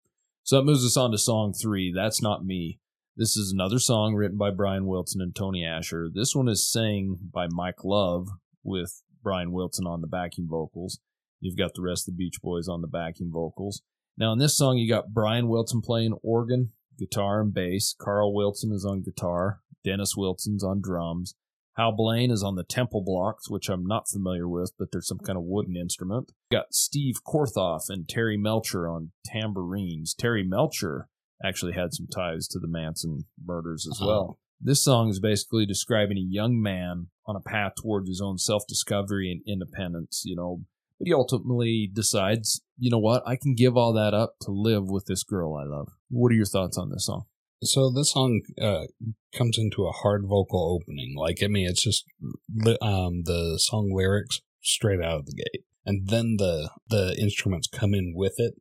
[0.43, 1.93] So that moves us on to song three.
[1.93, 2.79] That's not me.
[3.19, 6.11] This is another song written by Brian Wilson and Tony Asher.
[6.13, 8.29] This one is sang by Mike Love
[8.63, 11.01] with Brian Wilson on the backing vocals.
[11.41, 13.81] You've got the rest of the Beach Boys on the backing vocals.
[14.19, 17.95] Now, in this song, you got Brian Wilson playing organ, guitar, and bass.
[17.99, 19.61] Carl Wilson is on guitar.
[19.83, 21.37] Dennis Wilson's on drums.
[21.79, 25.21] Hal Blaine is on the temple blocks, which I'm not familiar with, but there's some
[25.21, 26.33] kind of wooden instrument.
[26.51, 30.13] You got Steve Korthoff and Terry Melcher on tambourines.
[30.13, 31.09] Terry Melcher
[31.45, 34.39] actually had some ties to the Manson murders as well.
[34.61, 38.63] This song is basically describing a young man on a path towards his own self
[38.67, 40.63] discovery and independence, you know.
[40.99, 44.85] But he ultimately decides, you know what, I can give all that up to live
[44.89, 45.89] with this girl I love.
[46.09, 47.25] What are your thoughts on this song?
[47.63, 48.85] So this song uh,
[49.35, 51.15] comes into a hard vocal opening.
[51.17, 52.05] Like I mean, it's just
[52.81, 57.95] um, the song lyrics straight out of the gate, and then the the instruments come
[57.95, 58.55] in with it.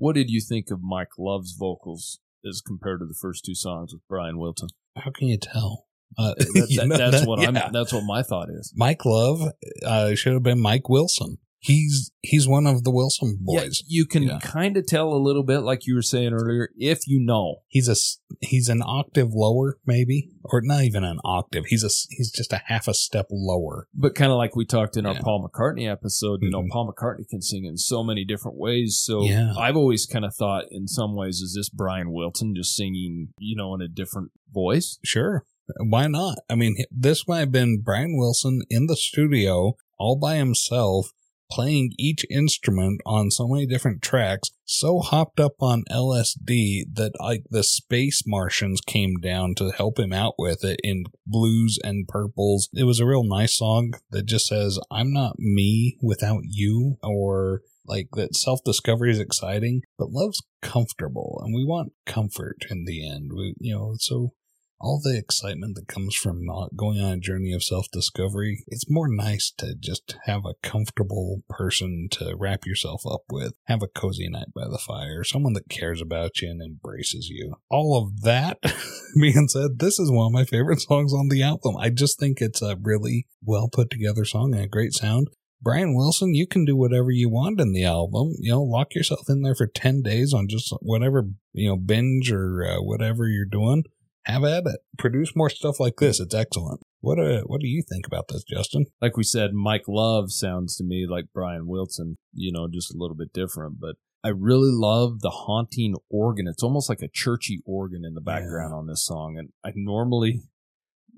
[0.00, 3.92] What did you think of Mike Love's vocals as compared to the first two songs
[3.92, 4.68] with Brian Wilson?
[4.96, 5.84] How can you tell?
[6.16, 7.48] Uh, That- you know that's that- what yeah.
[7.66, 7.72] I'm.
[7.72, 8.72] That's what my thought is.
[8.74, 9.40] Mike Love
[9.84, 11.36] uh, should have been Mike Wilson.
[11.62, 13.82] He's he's one of the Wilson boys.
[13.86, 14.38] Yeah, you can Yeah.
[14.40, 17.56] kind of tell a little bit, like you were saying earlier, if you know.
[17.68, 17.96] He's a
[18.40, 21.66] he's an octave lower, maybe, or not even an octave.
[21.66, 23.88] He's a he's just a half a step lower.
[23.94, 25.20] But kind of like we talked in our Yeah.
[25.22, 26.70] Paul McCartney episode, you know, Mhm.
[26.70, 28.98] Paul McCartney can sing in so many different ways.
[29.02, 29.20] So.
[29.58, 33.54] I've always kind of thought, in some ways, is this Brian Wilson just singing, you
[33.54, 34.98] know, in a different voice?
[35.04, 35.44] Sure,
[35.78, 36.38] why not?
[36.48, 41.12] I mean, this might have been Brian Wilson in the studio all by himself.
[41.50, 47.44] Playing each instrument on so many different tracks, so hopped up on LSD that like
[47.50, 52.68] the space Martians came down to help him out with it in blues and purples.
[52.72, 57.62] It was a real nice song that just says, I'm not me without you, or
[57.86, 63.08] like that self discovery is exciting, but love's comfortable and we want comfort in the
[63.08, 63.32] end.
[63.34, 64.34] We, you know, so
[64.80, 68.90] all the excitement that comes from not going on a journey of self discovery, it's
[68.90, 73.88] more nice to just have a comfortable person to wrap yourself up with, have a
[73.88, 77.56] cozy night by the fire, someone that cares about you and embraces you.
[77.68, 78.58] All of that
[79.20, 81.76] being said, this is one of my favorite songs on the album.
[81.76, 85.28] I just think it's a really well put together song and a great sound.
[85.62, 88.32] Brian Wilson, you can do whatever you want in the album.
[88.38, 92.32] You know, lock yourself in there for 10 days on just whatever, you know, binge
[92.32, 93.84] or uh, whatever you're doing
[94.26, 94.80] have at it.
[94.98, 96.20] Produce more stuff like this.
[96.20, 96.80] It's excellent.
[97.00, 98.86] What uh, what do you think about this, Justin?
[99.00, 102.98] Like we said, Mike Love sounds to me like Brian Wilson, you know, just a
[102.98, 103.80] little bit different.
[103.80, 106.46] But I really love the haunting organ.
[106.46, 109.36] It's almost like a churchy organ in the background on this song.
[109.38, 110.42] And I normally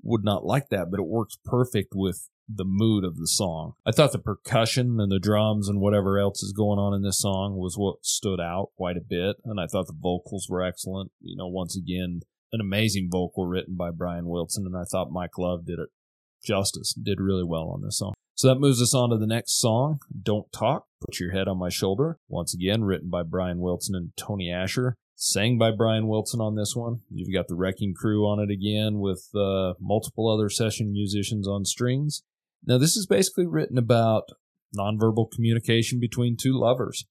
[0.03, 3.73] would not like that, but it works perfect with the mood of the song.
[3.85, 7.19] I thought the percussion and the drums and whatever else is going on in this
[7.19, 9.37] song was what stood out quite a bit.
[9.45, 11.11] And I thought the vocals were excellent.
[11.19, 12.21] You know, once again,
[12.53, 14.65] an amazing vocal written by Brian Wilson.
[14.65, 15.89] And I thought Mike Love did it
[16.45, 16.93] justice.
[16.93, 18.13] Did really well on this song.
[18.35, 21.59] So that moves us on to the next song, Don't Talk, Put Your Head on
[21.59, 22.17] My Shoulder.
[22.27, 24.95] Once again, written by Brian Wilson and Tony Asher.
[25.15, 27.01] Sang by Brian Wilson on this one.
[27.11, 31.63] You've got the Wrecking Crew on it again with uh, multiple other session musicians on
[31.63, 32.23] strings.
[32.65, 34.23] Now, this is basically written about
[34.77, 37.05] nonverbal communication between two lovers.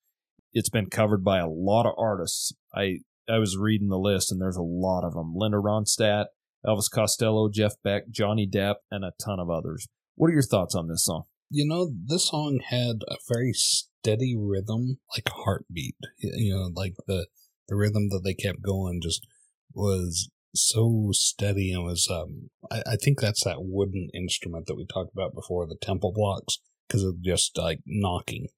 [0.52, 2.52] It's been covered by a lot of artists.
[2.74, 2.98] I
[3.32, 5.32] I was reading the list, and there's a lot of them.
[5.34, 6.26] Linda Ronstadt,
[6.66, 9.88] Elvis Costello, Jeff Beck, Johnny Depp, and a ton of others.
[10.14, 11.24] What are your thoughts on this song?
[11.50, 15.96] You know, this song had a very steady rhythm, like heartbeat.
[16.18, 17.26] You know, like the
[17.68, 19.26] the rhythm that they kept going just
[19.72, 24.84] was so steady and was um I, I think that's that wooden instrument that we
[24.86, 28.48] talked about before, the temple blocks, because of just like knocking.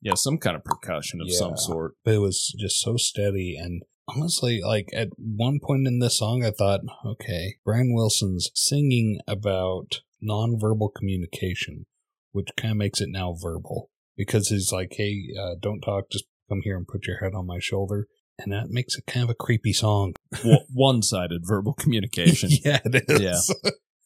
[0.00, 1.38] Yeah, some kind of percussion of Yeah.
[1.38, 1.94] some sort.
[2.04, 6.44] But it was just so steady and honestly, like at one point in this song
[6.44, 11.86] I thought, okay, Brian Wilson's singing about nonverbal communication,
[12.32, 13.90] which kind of makes it now verbal.
[14.16, 17.46] Because he's like, hey, uh, don't talk, just come here and put your head on
[17.46, 18.06] my shoulder.
[18.38, 20.14] And that makes it kind of a creepy song.
[20.72, 22.50] One sided verbal communication.
[22.64, 23.54] yeah, it is.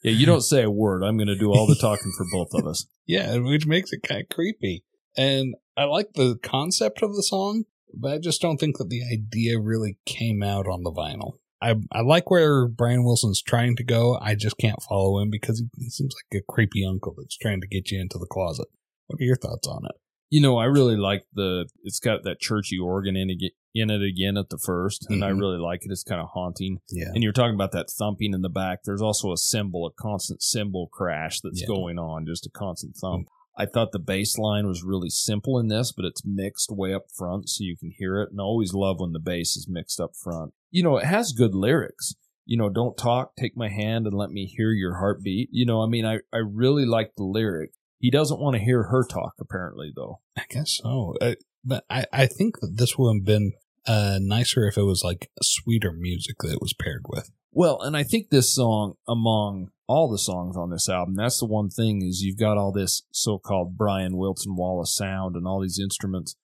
[0.02, 1.02] Yeah, you don't say a word.
[1.02, 2.86] I'm going to do all the talking for both of us.
[3.06, 4.84] Yeah, which makes it kind of creepy.
[5.16, 9.02] And I like the concept of the song, but I just don't think that the
[9.12, 11.32] idea really came out on the vinyl.
[11.62, 14.18] I I like where Brian Wilson's trying to go.
[14.20, 17.60] I just can't follow him because he, he seems like a creepy uncle that's trying
[17.60, 18.66] to get you into the closet.
[19.08, 19.92] What are your thoughts on it?
[20.30, 21.68] You know, I really like the.
[21.82, 25.30] It's got that churchy organ in it, in it again at the first, and I
[25.32, 25.40] Mhm.
[25.40, 25.90] really like it.
[25.90, 26.78] It's kind of haunting.
[26.88, 27.08] Yeah.
[27.12, 28.84] And you're talking about that thumping in the back.
[28.84, 31.66] There's also a cymbal, a constant cymbal crash that's Yeah.
[31.66, 33.26] going on, just a constant thump.
[33.56, 37.06] I thought the bass line was really simple in this, but it's mixed way up
[37.16, 38.30] front so you can hear it.
[38.30, 40.52] And I always love when the bass is mixed up front.
[40.70, 42.14] You know, it has good lyrics.
[42.46, 45.50] You know, don't talk, take my hand and let me hear your heartbeat.
[45.52, 47.70] You know, I mean, I, I really like the lyric.
[47.98, 50.20] He doesn't want to hear her talk, apparently, though.
[50.36, 51.14] I guess so.
[51.20, 51.34] Uh,
[51.64, 53.52] but I, I think that this would have been
[53.86, 57.30] uh, nicer if it was like sweeter music that it was paired with.
[57.52, 61.46] Well, and I think this song, among all the songs on this album, that's the
[61.46, 65.60] one thing is you've got all this so-called Brian Wilson wall of sound and all
[65.60, 66.36] these instruments.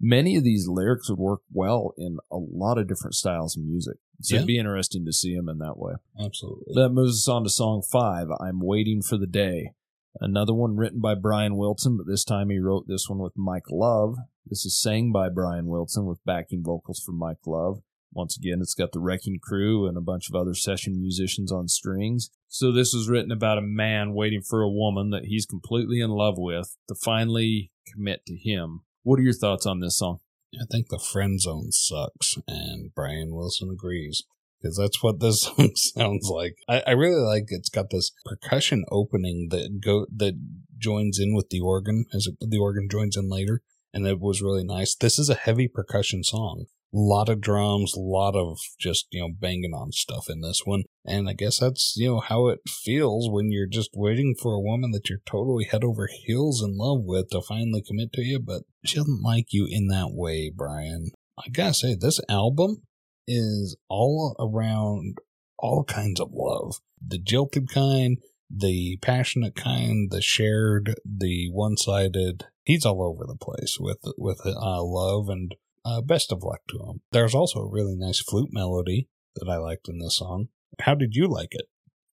[0.00, 3.96] Many of these lyrics would work well in a lot of different styles of music.
[4.20, 4.38] So Yeah.
[4.40, 5.94] it'd be interesting to see them in that way.
[6.16, 6.74] Absolutely.
[6.74, 9.72] That moves us on to song five, I'm Waiting for the Day.
[10.20, 13.70] Another one written by Brian Wilson, but this time he wrote this one with Mike
[13.70, 14.16] Love.
[14.46, 17.82] This is sang by Brian Wilson with backing vocals from Mike Love.
[18.12, 21.68] Once again, it's got the Wrecking Crew and a bunch of other session musicians on
[21.68, 22.30] strings.
[22.48, 26.10] So this was written about a man waiting for a woman that he's completely in
[26.10, 28.82] love with to finally commit to him.
[29.02, 30.20] What are your thoughts on this song?
[30.60, 34.24] I think the friend zone sucks, and Brian Wilson agrees
[34.60, 36.56] because that's what this song sounds like.
[36.68, 40.34] I, I really like it's got this percussion opening that go that
[40.78, 44.42] joins in with the organ as it, the organ joins in later, and it was
[44.42, 44.94] really nice.
[44.94, 46.66] This is a heavy percussion song.
[46.92, 50.82] Lot of drums, a lot of just, you know, banging on stuff in this one.
[51.06, 54.60] And I guess that's, you know, how it feels when you're just waiting for a
[54.60, 58.38] woman that you're totally head over heels in love with to finally commit to you,
[58.38, 61.10] but she doesn't like you in that way, Brian.
[61.38, 62.82] I gotta say, this album
[63.26, 65.16] is all around
[65.58, 66.74] all kinds of love.
[67.04, 68.18] The jilted kind,
[68.50, 72.44] the passionate kind, the shared, the one-sided.
[72.64, 76.78] He's all over the place with with uh, love and uh, best of luck to
[76.78, 77.00] him.
[77.12, 80.48] There's also a really nice flute melody that I liked in this song.
[80.80, 81.66] How did you like it?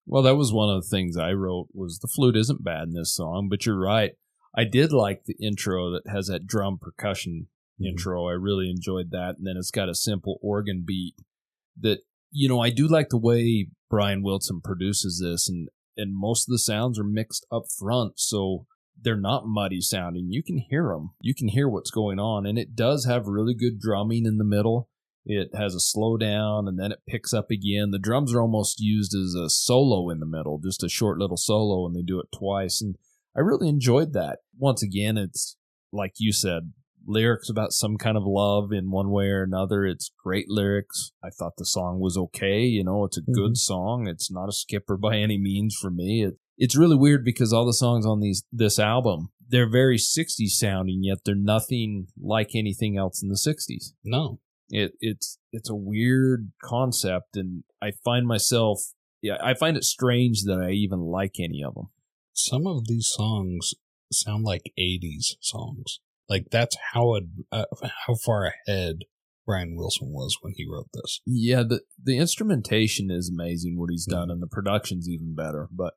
[0.06, 2.94] Well, that was one of the things I wrote was the flute isn't bad in
[2.94, 4.14] this song, but you're right.
[4.58, 7.48] I did like the intro that has that drum percussion
[7.80, 7.90] Mhm.
[7.92, 8.28] intro.
[8.28, 9.38] I really enjoyed that.
[9.38, 11.16] And then it's got a simple organ beat
[11.80, 12.00] that,
[12.32, 16.52] you know, I do like the way Brian Wilson produces this and, and most of
[16.52, 18.20] the sounds are mixed up front.
[18.20, 18.66] So
[19.02, 20.28] they're not muddy sounding.
[20.30, 21.12] You can hear them.
[21.21, 22.46] You can hear what's going on.
[22.46, 24.90] And it does have really good drumming in the middle.
[25.26, 27.92] It has a slow down and then it picks up again.
[27.92, 31.38] The drums are almost used as a solo in the middle, just a short little
[31.38, 32.82] solo, and they do it twice.
[32.82, 32.96] And
[33.36, 34.40] I really enjoyed that.
[34.58, 35.56] Once again, it's
[35.92, 36.73] like you said,
[37.06, 39.86] lyrics about some kind of love in one way or another.
[39.86, 41.12] It's great lyrics.
[41.23, 42.62] I thought the song was okay.
[42.62, 43.56] You know, it's a good mm-hmm.
[43.56, 44.08] song.
[44.08, 46.23] It's not a skipper by any means for me.
[46.23, 50.50] It, it's really weird because all the songs on these this album they're very 60s
[50.50, 54.40] sounding, yet they're nothing like anything else in the 60s No.
[54.70, 58.80] it it's it's a weird concept and i find myself
[59.22, 61.88] yeah i find it strange that i even like any of them
[62.34, 63.74] Some of these songs
[64.12, 66.00] sound like 80s songs.
[66.28, 67.16] Like that's how
[67.52, 67.66] uh,
[68.08, 68.96] how far ahead
[69.48, 71.22] Brian Wilson was when he wrote this.
[71.26, 75.94] yeah the the instrumentation is amazing what he's done and the production's even better but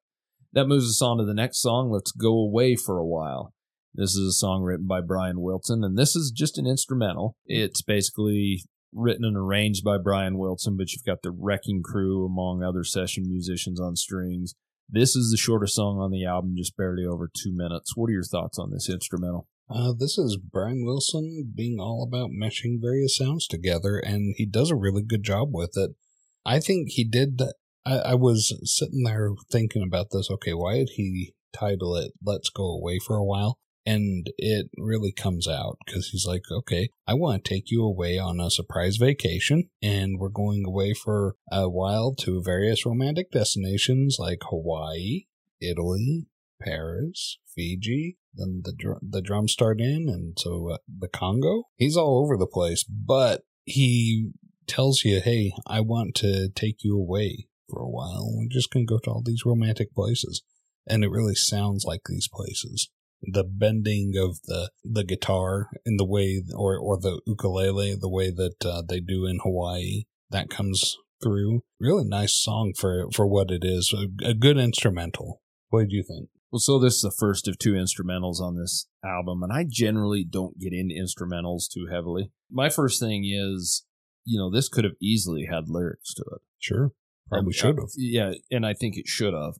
[0.52, 1.90] That moves us on to the next song.
[1.90, 3.54] Let's go away for a while.
[3.94, 7.36] This is a song written by Brian Wilson, and this is just an instrumental.
[7.46, 12.62] It's basically written and arranged by Brian Wilson, but you've got the Wrecking Crew among
[12.62, 14.54] other session musicians on strings.
[14.88, 17.96] This is the shortest song on the album, just barely over two minutes.
[17.96, 19.48] What are your thoughts on this instrumental?
[19.70, 24.70] Uh, this is Brian Wilson being all about meshing various sounds together, and he does
[24.70, 25.92] a really good job with it.
[26.44, 27.40] I think he did.
[27.84, 30.30] I, I was sitting there thinking about this.
[30.30, 33.58] Okay, why did he title it "Let's Go Away for a While"?
[33.84, 38.16] And it really comes out because he's like, okay, I want to take you away
[38.16, 44.18] on a surprise vacation, and we're going away for a while to various romantic destinations
[44.20, 45.24] like Hawaii,
[45.60, 46.28] Italy,
[46.62, 48.18] Paris, Fiji.
[48.32, 51.64] Then the dr- the drums start in, and so uh, the Congo.
[51.76, 54.30] He's all over the place, but he
[54.68, 58.28] tells you, "Hey, I want to take you away for a while.
[58.36, 60.42] We're just gonna go to all these romantic places,"
[60.86, 62.90] and it really sounds like these places.
[63.22, 68.30] The bending of the the guitar in the way, or or the ukulele, the way
[68.30, 71.62] that uh, they do in Hawaii, that comes through.
[71.80, 73.94] Really nice song for for what it is.
[73.96, 75.40] A, a good instrumental.
[75.70, 76.28] What do you think?
[76.50, 80.22] Well, so this is the first of two instrumentals on this album, and I generally
[80.22, 82.30] don't get into instrumentals too heavily.
[82.50, 83.86] My first thing is,
[84.26, 86.42] you know, this could have easily had lyrics to it.
[86.58, 86.92] Sure.
[87.32, 87.90] Probably should have.
[87.96, 89.54] Yeah, and I think it should have.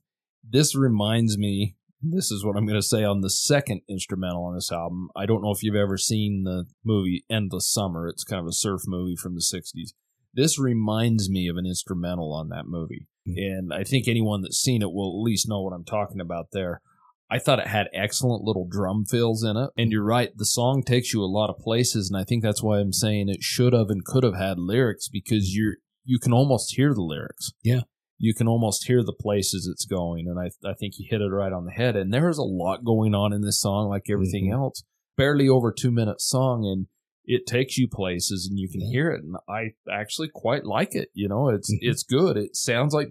[0.47, 4.55] This reminds me, this is what I'm going to say on the second instrumental on
[4.55, 5.09] this album.
[5.15, 8.07] I don't know if you've ever seen the movie Endless Summer.
[8.07, 9.93] It's kind of a surf movie from the 60s.
[10.33, 13.07] This reminds me of an instrumental on that movie.
[13.25, 13.33] Hmm.
[13.37, 16.47] And I think anyone that's seen it will at least know what I'm talking about
[16.51, 16.81] there.
[17.29, 19.71] I thought it had excellent little drum fills in it.
[19.77, 22.61] And you're right, the song takes you a lot of places, and I think that's
[22.61, 26.33] why I'm saying it should have and could have had lyrics because you're you can
[26.33, 27.51] almost hear the lyrics.
[27.63, 27.81] Yeah.
[28.17, 31.27] You can almost hear the places it's going, and I I think you hit it
[31.29, 31.95] right on the head.
[31.95, 34.53] And there's a lot going on in this song, like everything Mhm.
[34.53, 34.83] else.
[35.17, 36.87] Barely over two minute song, and
[37.25, 38.87] it takes you places, and you can Yeah.
[38.89, 39.23] hear it.
[39.23, 41.09] And I actually quite like it.
[41.13, 41.79] You know, it's Mhm.
[41.81, 42.37] it's good.
[42.37, 43.09] It sounds like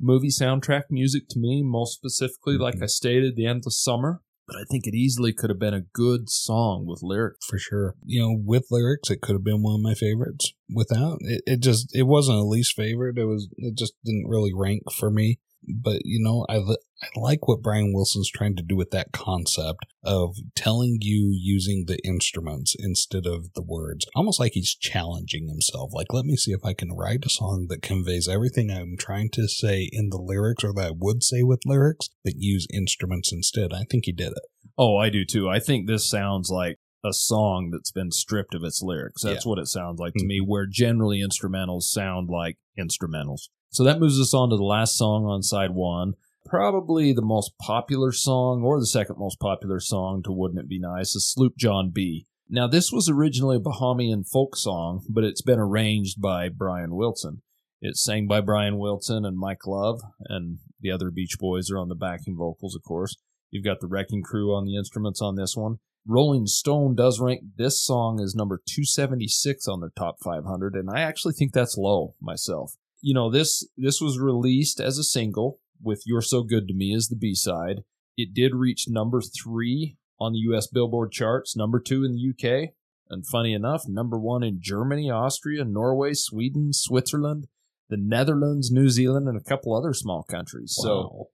[0.00, 2.82] movie soundtrack music to me, most specifically, like Mhm.
[2.82, 4.22] I stated, The Endless Summer.
[4.46, 7.46] But I think it easily could have been a good song with lyrics.
[7.46, 7.94] for sure.
[8.04, 10.52] You know, with lyrics, it could have been one of my favorites.
[10.68, 13.18] Without it, it just it wasn't a least favorite.
[13.18, 15.40] It was it just didn't really rank for me.
[15.68, 16.58] But you know, I
[17.04, 21.84] I like what Brian Wilson's trying to do with that concept of telling you using
[21.86, 24.06] the instruments instead of the words.
[24.14, 25.92] Almost like he's challenging himself.
[25.92, 29.30] Like, let me see if I can write a song that conveys everything I'm trying
[29.30, 33.32] to say in the lyrics or that I would say with lyrics, but use instruments
[33.32, 33.72] instead.
[33.72, 34.42] I think he did it.
[34.78, 35.48] Oh, I do too.
[35.48, 39.22] I think this sounds like a song that's been stripped of its lyrics.
[39.22, 40.50] That's what it sounds like to me, mm-hmm.
[40.50, 43.48] where generally instrumentals sound like instrumentals.
[43.74, 46.14] So that moves us on to the last song on side one.
[46.46, 50.78] Probably the most popular song, or the second most popular song to Wouldn't It Be
[50.78, 52.28] Nice, is Sloop John B.
[52.48, 57.42] Now, this was originally a Bahamian folk song, but it's been arranged by Brian Wilson.
[57.80, 61.88] It's sang by Brian Wilson and Mike Love, and the other Beach Boys are on
[61.88, 63.16] the backing vocals, of course.
[63.50, 65.78] You've got the Wrecking Crew on the instruments on this one.
[66.06, 71.00] Rolling Stone does rank this song as number 276 on their top 500, and I
[71.00, 72.76] actually think that's low myself.
[73.06, 76.94] You know, this this was released as a single with "You're So Good to Me"
[76.94, 77.84] as the B side.
[78.16, 80.68] It did reach number three on the U.S.
[80.68, 82.70] Billboard charts, number two in the UK,
[83.10, 87.46] and funny enough, number one in Germany, Austria, Norway, Sweden, Switzerland,
[87.90, 90.74] the Netherlands, New Zealand, and a couple other small countries.
[90.74, 91.28] So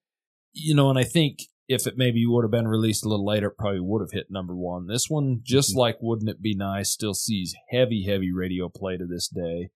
[0.53, 3.47] you know, and I think if it maybe would have been released a little later,
[3.47, 4.89] it probably would have hit number one.
[4.89, 5.79] This one, just Mhm.
[5.79, 9.71] like Wouldn't It Be Nice, still sees heavy, heavy radio play to this day.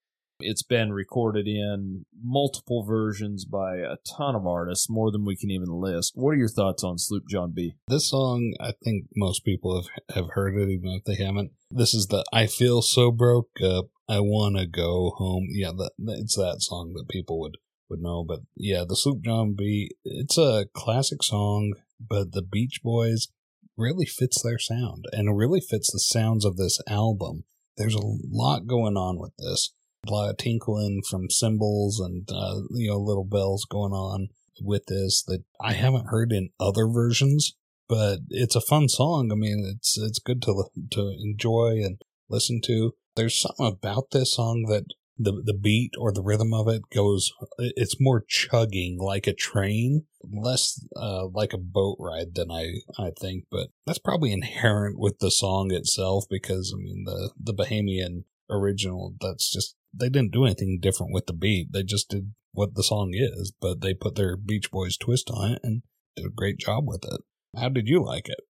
[0.47, 5.51] It's been recorded in multiple versions by a ton of artists, more than we can
[5.51, 6.12] even list.
[6.14, 7.76] What are your thoughts on Sloop John B?
[7.88, 11.53] This song, I think most people have, have heard it, even if they haven't.
[11.70, 15.47] This is the I Feel So Broke Up, I Wanna Go Home.
[15.49, 17.57] Yeah, that, it's that song that people would,
[17.88, 18.22] would know.
[18.22, 23.28] But yeah, the Sloop John B, it's a classic song, but the Beach Boys
[23.76, 27.45] really fits their sound and really fits the sounds of this album.
[27.76, 29.72] There's a lot going on with this.
[30.07, 34.28] A lot of tinkling from cymbals and, uh, you know, little bells going on
[34.61, 37.55] with this that I haven't heard in other versions
[37.88, 39.30] but it's a fun song.
[39.30, 42.94] I mean, it's it's good to to enjoy and listen to.
[43.16, 44.84] There's something about this song that
[45.18, 47.32] the the beat or the rhythm of it goes.
[47.59, 53.11] It's more chugging like a train, less uh, like a boat ride than I I
[53.18, 53.44] think.
[53.50, 59.14] But that's probably inherent with the song itself because I mean the the Bahamian original.
[59.20, 61.72] That's just they didn't do anything different with the beat.
[61.72, 65.53] They just did what the song is, but they put their Beach Boys twist on
[65.53, 65.82] it and
[66.16, 67.20] did a great job with it.
[67.59, 68.40] How did you like it?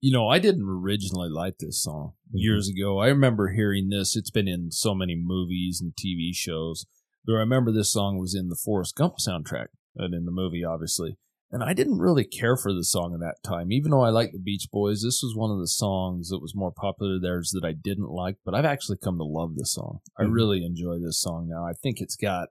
[0.00, 2.38] You know, I didn't originally like this song Mm-hmm.
[2.38, 2.98] years ago.
[2.98, 4.16] I remember hearing this.
[4.16, 6.84] It's been in so many movies and TV shows.
[7.24, 9.66] But I remember this song was in the Forrest Gump soundtrack
[9.96, 11.18] and in the movie, obviously.
[11.56, 13.72] And I didn't really care for the song at that time.
[13.72, 16.54] Even though I liked the Beach Boys, this was one of the songs that was
[16.54, 18.36] more popular theirs that I didn't like.
[18.44, 20.00] But I've actually come to love this song.
[20.18, 20.32] I Mhm.
[20.34, 21.64] really enjoy this song now.
[21.64, 22.50] I think it's got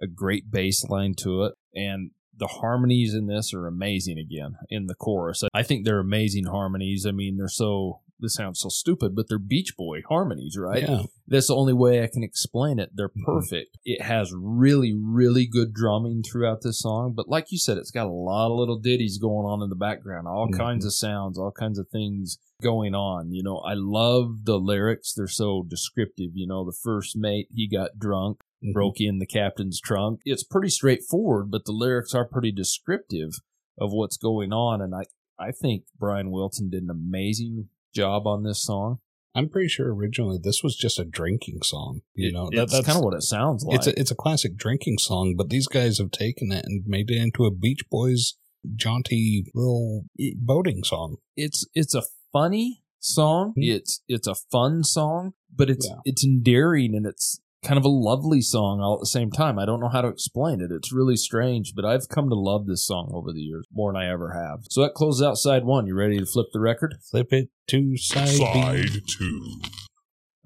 [0.00, 1.54] a great bass line to it.
[1.74, 5.42] And the harmonies in this are amazing again in the chorus.
[5.52, 7.04] I think they're amazing harmonies.
[7.04, 10.82] I mean, they're so, this sounds so stupid, but they're Beach Boy harmonies, right?
[10.82, 11.02] Yeah.
[11.26, 12.90] That's the only way I can explain it.
[12.94, 13.24] They're Mhm.
[13.24, 13.76] perfect.
[13.84, 17.12] It has really, really good drumming throughout this song.
[17.14, 19.76] But like you said, it's got a lot of little ditties going on in the
[19.76, 20.56] background, all Mhm.
[20.56, 23.32] kinds of sounds, all kinds of things going on.
[23.32, 25.12] You know, I love the lyrics.
[25.12, 26.30] They're so descriptive.
[26.34, 28.72] You know, the first mate, he got drunk Mhm.
[28.72, 30.20] broke in the captain's trunk.
[30.24, 33.32] It's pretty straightforward, but the lyrics are pretty descriptive
[33.78, 34.80] of what's going on.
[34.80, 35.02] And I,
[35.38, 38.98] I think Brian Wilson did an amazing job on this song.
[39.34, 42.00] I'm pretty sure originally this was just a drinking song.
[42.14, 43.76] You It- know, that's kind of what it sounds like.
[43.76, 47.10] it's a, it's a classic drinking song, but these guys have taken it and made
[47.10, 48.34] it into a Beach Boys
[48.74, 50.04] jaunty little
[50.36, 51.16] boating song.
[51.36, 53.52] it's it's a funny song.
[53.58, 53.74] Mhm.
[53.76, 56.00] It's it's a fun song, but it's Yeah.
[56.04, 59.58] it's endearing and it's kind of a lovely song all at the same time.
[59.58, 60.70] I don't know how to explain it.
[60.70, 64.00] It's really strange, but I've come to love this song over the years more than
[64.00, 64.60] I ever have.
[64.70, 65.86] So that closes out side one.
[65.86, 66.94] You ready to flip the record?
[67.10, 68.36] Flip it to side, B.
[68.36, 69.60] Side two.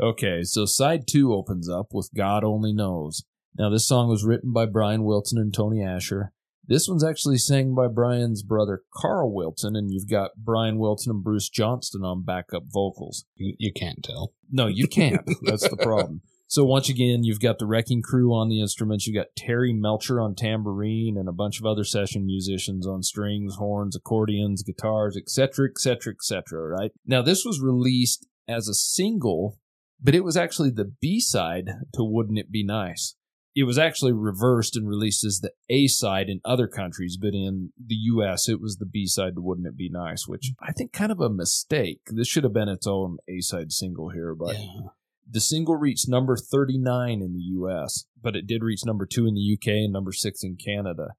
[0.00, 3.24] Okay, so side two opens up with God Only Knows.
[3.58, 6.32] Now, this song was written by Brian Wilson and Tony Asher.
[6.66, 11.24] This one's actually sang by Brian's brother Carl Wilson, and you've got Brian Wilson and
[11.24, 13.24] Bruce Johnston on backup vocals.
[13.34, 14.32] You, you can't tell.
[14.50, 15.28] No, you can't.
[15.42, 16.22] That's the problem.
[16.50, 19.06] So once again, you've got the Wrecking Crew on the instruments.
[19.06, 23.54] You've got Terry Melcher on tambourine and a bunch of other session musicians on strings,
[23.54, 26.60] horns, accordions, guitars, etc., etc., etc.
[26.60, 29.60] Right now, this was released as a single,
[30.02, 33.14] but it was actually the B side to "Wouldn't It Be Nice."
[33.54, 37.72] It was actually reversed and released as the A side in other countries, but in
[37.78, 40.92] the U.S., it was the B side to "Wouldn't It Be Nice," which I think
[40.92, 42.00] kind of a mistake.
[42.06, 44.58] This should have been its own A side single here, but.
[44.58, 44.88] yeah.
[45.32, 49.34] The single reached number 39 in the US, but it did reach number 2 in
[49.34, 51.10] the UK and number 6 in Canada.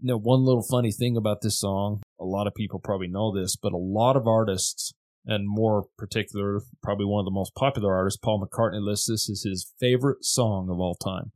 [0.00, 3.56] Now, one little funny thing about this song, a lot of people probably know this,
[3.56, 4.92] but a lot of artists,
[5.26, 9.42] and more particular, probably one of the most popular artists, Paul McCartney, lists this as
[9.42, 11.32] his favorite song of all time.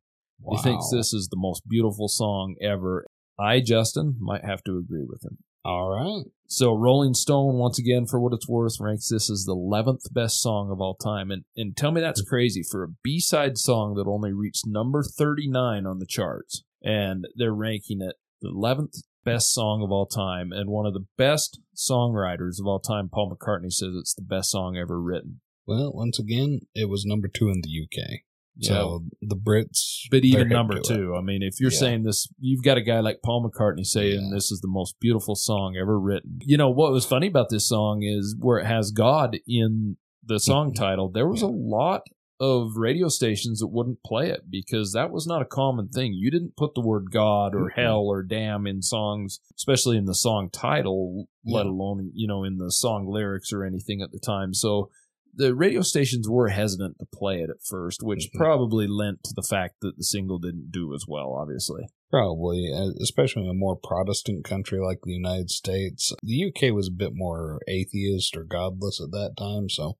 [0.51, 3.07] He thinks this is the most beautiful song ever.
[3.39, 5.39] I, Justin, might have to agree with him.
[5.65, 6.25] All right.
[6.47, 10.41] So Rolling Stone, once again, for what it's worth, ranks this as the 11th best
[10.41, 11.31] song of all time.
[11.31, 15.87] And, and tell me that's crazy for a B-side song that only reached number 39
[15.87, 16.63] on the charts.
[16.83, 20.53] And they're ranking it the 11th best song of all time.
[20.53, 24.51] And one of the best songwriters of all time, Paul McCartney, says it's the best
[24.51, 25.41] song ever written.
[25.67, 28.21] Well, once again, it was number two in the UK.
[28.61, 30.85] So the Brits, but even number it.
[30.85, 31.79] two, I mean, if you're Yeah.
[31.79, 34.35] saying this, you've got a guy like Paul McCartney saying Yeah.
[34.35, 36.39] this is the most beautiful song ever written.
[36.43, 40.39] You know what was funny about this song is where it has God in the
[40.39, 40.77] song Mhm.
[40.77, 41.09] title.
[41.09, 42.03] There was a lot
[42.41, 46.13] of radio stations that wouldn't play it because that was not a common thing.
[46.15, 47.75] You didn't put the word God or Mhm.
[47.75, 52.59] hell or damn in songs, especially in the song title, let alone you know in
[52.59, 54.53] the song lyrics or anything at the time.
[54.53, 54.91] So
[55.37, 58.39] the radio stations were hesitant to play it at first, which Mhm.
[58.39, 61.87] probably lent to the fact that the single didn't do as well, obviously.
[62.11, 66.13] Probably, uh, especially in a more Protestant country like the United States.
[66.23, 69.97] The UK was a bit more atheist or godless at that time, so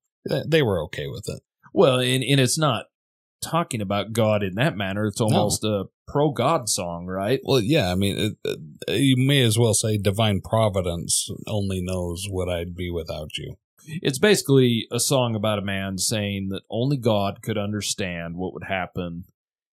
[0.47, 1.41] they were okay with it.
[1.73, 2.85] Well, and, and it's not
[3.43, 5.05] talking about God in that manner.
[5.05, 7.41] It's almost a pro God song, right?
[7.43, 8.33] Well, yeah, I mean, it,
[8.87, 13.55] it, you may as well say divine providence only knows what I'd be without you.
[13.87, 18.65] It's basically a song about a man saying that only God could understand what would
[18.65, 19.25] happen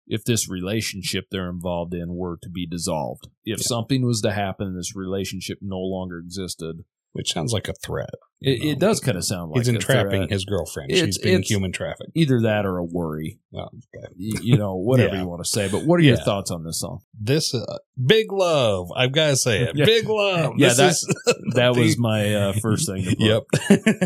[0.06, 3.28] if this relationship they're involved in were to be dissolved.
[3.44, 3.64] If Yeah.
[3.64, 6.84] something was to happen, and this relationship no longer existed.
[7.18, 8.10] Which sounds like a threat.
[8.40, 10.92] It, it does kind of sound like He's entrapping his girlfriend.
[10.92, 12.12] It's- She's being it's- human trafficked.
[12.14, 13.40] either that or a worry.
[13.52, 14.06] Oh, okay.
[14.16, 15.22] Y- You know, whatever Yeah.
[15.22, 15.68] you want to say.
[15.68, 17.00] But what are your thoughts on this song?
[17.20, 18.86] This uh, big love.
[18.96, 19.72] I've got to say it.
[19.74, 19.84] Yeah.
[19.84, 20.52] Big love.
[20.56, 23.16] Yeah, This that- That the- was my uh, first thing to.
[23.18, 23.42] Yep.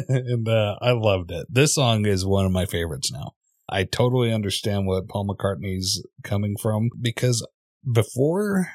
[0.08, 1.46] and uh, I loved it.
[1.50, 3.32] This song is one of my favorites now.
[3.68, 7.46] I totally understand what Paul McCartney's coming from because
[7.90, 8.68] before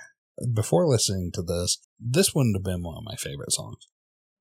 [0.53, 3.88] before listening to this, this wouldn't have been one of my favorite songs.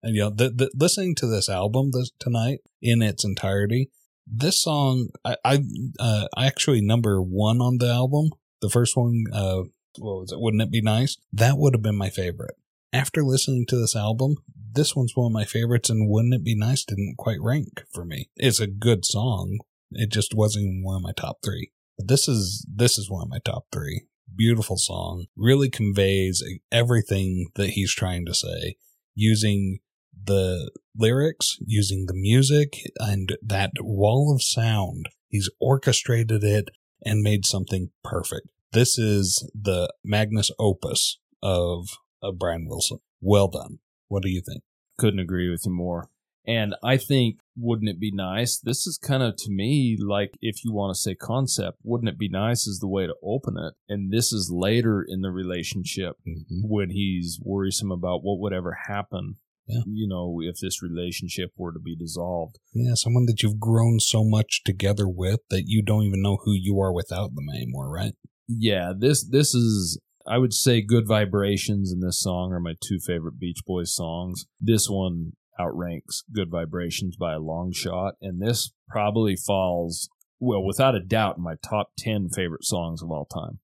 [0.03, 3.91] And you know, the, the, listening to this album this, tonight in its entirety,
[4.27, 5.59] this song I I,
[5.99, 8.31] uh, I actually number one on the album.
[8.61, 9.63] The first one, uh,
[9.99, 10.41] what was it?
[10.41, 11.17] Wouldn't it be nice?
[11.33, 12.55] That would have been my favorite.
[12.93, 14.37] after listening to this album,
[14.73, 18.05] this one's one of my favorites, and Wouldn't It Be Nice didn't quite rank for
[18.05, 18.29] me.
[18.37, 19.59] It's a good song.
[19.93, 21.73] It just wasn't one of my top three.
[21.97, 24.07] But this is this is one of my top three.
[24.35, 25.27] Beautiful song.
[25.37, 28.77] Really conveys everything that he's trying to say
[29.15, 29.79] using
[30.27, 35.07] the lyrics, using the music, and that wall of sound.
[35.29, 36.69] He's orchestrated it
[37.05, 38.49] and made something perfect.
[38.73, 41.89] This is the magnus opus of,
[42.23, 42.99] of Brian Wilson.
[43.21, 43.79] Well done.
[44.09, 44.63] What do you think?
[44.99, 46.09] Couldn't agree with you more.
[46.47, 48.59] And I think, wouldn't it be nice?
[48.61, 52.19] This is kind of to me like if you want to say concept, wouldn't it
[52.19, 53.75] be nice is the way to open it.
[53.89, 56.61] And this is later in the relationship Mm-hmm.
[56.63, 59.37] when he's worrisome about what would ever happen.
[59.67, 59.81] Yeah.
[59.87, 62.59] You know, if this relationship were to be dissolved.
[62.73, 66.53] Yeah, someone that you've grown so much together with that you don't even know who
[66.53, 68.15] you are without them anymore, right?
[68.49, 72.99] Yeah, this this is I would say Good Vibrations and this song are my two
[72.99, 74.47] favorite Beach Boys songs.
[74.61, 80.09] This one outranks Good Vibrations by a long shot, and this probably falls,
[80.41, 83.61] well, without a doubt, in my top 10 favorite songs of all time.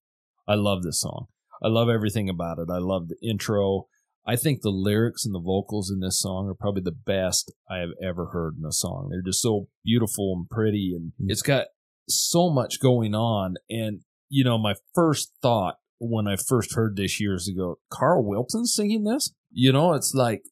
[0.46, 1.26] I love this song.
[1.62, 2.68] I love everything about it.
[2.70, 3.86] I love the intro.
[4.26, 7.78] I think the lyrics and the vocals in this song are probably the best I
[7.78, 9.08] have ever heard in a song.
[9.10, 11.30] They're just so beautiful and pretty, and mm-hmm.
[11.30, 11.66] it's got
[12.08, 13.56] so much going on.
[13.68, 18.66] And, you know, my first thought when I first heard this years ago, Carl Wilson
[18.66, 19.32] singing this?
[19.50, 20.42] You know, it's like,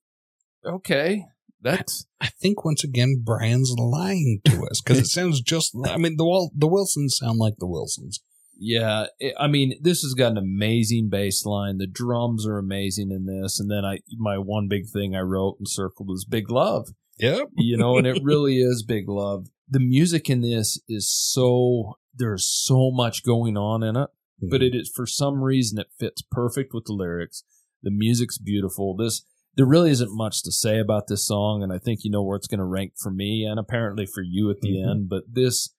[0.65, 1.25] okay,
[1.61, 5.75] that's I think once again Brian's lying to us because it sounds just.
[5.85, 8.21] I mean, the the Wilsons sound like the Wilsons.
[8.61, 9.07] Yeah.
[9.19, 11.79] It, I mean, this has got an amazing bass line.
[11.79, 15.57] The drums are amazing in this, and then I my one big thing I wrote
[15.59, 16.89] and circled was "Big Love."
[17.19, 17.49] Yep.
[17.57, 19.49] You know, and it really is big love.
[19.69, 24.09] The music in this is so there's so much going on in it,
[24.51, 27.43] but it is for some reason it fits perfect with the lyrics.
[27.83, 28.95] The music's beautiful.
[28.97, 29.25] This
[29.57, 32.37] there really isn't much to say about this song, and I think you know where
[32.37, 34.91] it's going to rank for me and apparently for you at the Mhm.
[34.91, 35.09] end.
[35.09, 35.75] But this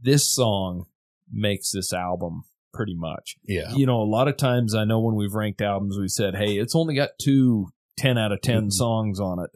[0.00, 0.84] this song
[1.30, 3.36] makes this album pretty much.
[3.44, 3.72] yeah.
[3.74, 6.58] You know, a lot of times I know when we've ranked albums, we said, hey,
[6.58, 8.72] it's only got two 10 out of 10 Mhm.
[8.72, 9.50] songs on it.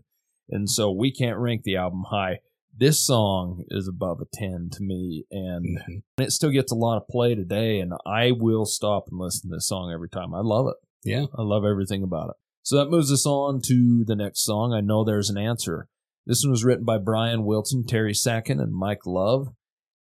[0.51, 2.39] And so we can't rank the album high.
[2.77, 6.03] This song is above a 10 to me, and Mhm.
[6.19, 7.81] it still gets a lot of play today.
[7.81, 10.33] And I will stop and listen to this song every time.
[10.33, 10.77] I love it.
[11.05, 11.27] Yeah.
[11.37, 12.37] I love everything about it.
[12.62, 14.73] So that moves us on to the next song.
[14.73, 15.89] I know there's an answer.
[16.25, 19.49] This one was written by Brian Wilson, Terry Sachen, and Mike Love.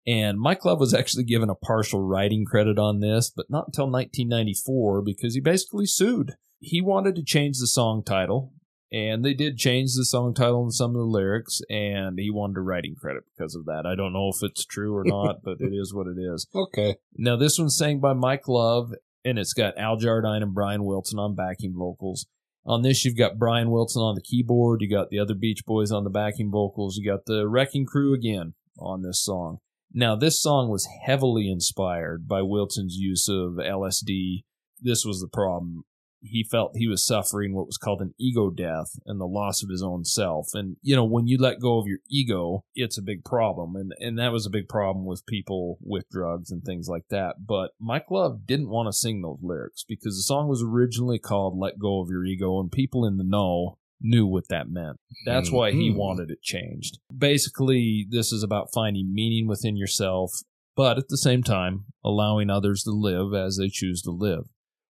[0.06, 3.90] And Mike Love was actually given a partial writing credit on this, but not until
[3.90, 6.32] 1994 because he basically sued.
[6.58, 8.52] He wanted to change the song title,
[8.90, 12.58] and they did change the song title and some of the lyrics, and he wanted
[12.58, 13.84] a writing credit because of that.
[13.86, 16.48] I don't know if it's true or not, but it is what it is.
[16.54, 16.96] Okay.
[17.16, 18.92] Now, this one's sang by Mike Love,
[19.24, 22.26] and it's got Al Jardine and Brian Wilson on backing vocals.
[22.64, 24.82] On this, you've got Brian Wilson on the keyboard.
[24.82, 26.96] You got the other Beach Boys on the backing vocals.
[26.96, 29.58] You got the Wrecking Crew again on this song.
[29.94, 34.44] Now, this song was heavily inspired by Wilson's use of LSD.
[34.80, 35.84] This was the problem.
[36.24, 39.68] He felt he was suffering what was called an ego death and the loss of
[39.68, 40.50] his own self.
[40.54, 43.74] And, you know, when you let go of your ego, it's a big problem.
[43.74, 47.44] And, and that was a big problem with people with drugs and things like that.
[47.44, 51.58] But Mike Love didn't want to sing those lyrics because the song was originally called
[51.58, 54.98] Let Go of Your Ego, and people in the know knew what that meant.
[55.24, 55.96] That's why he Mhm.
[55.96, 56.98] wanted it changed.
[57.16, 60.32] Basically, this is about finding meaning within yourself,
[60.76, 64.44] but at the same time, allowing others to live as they choose to live.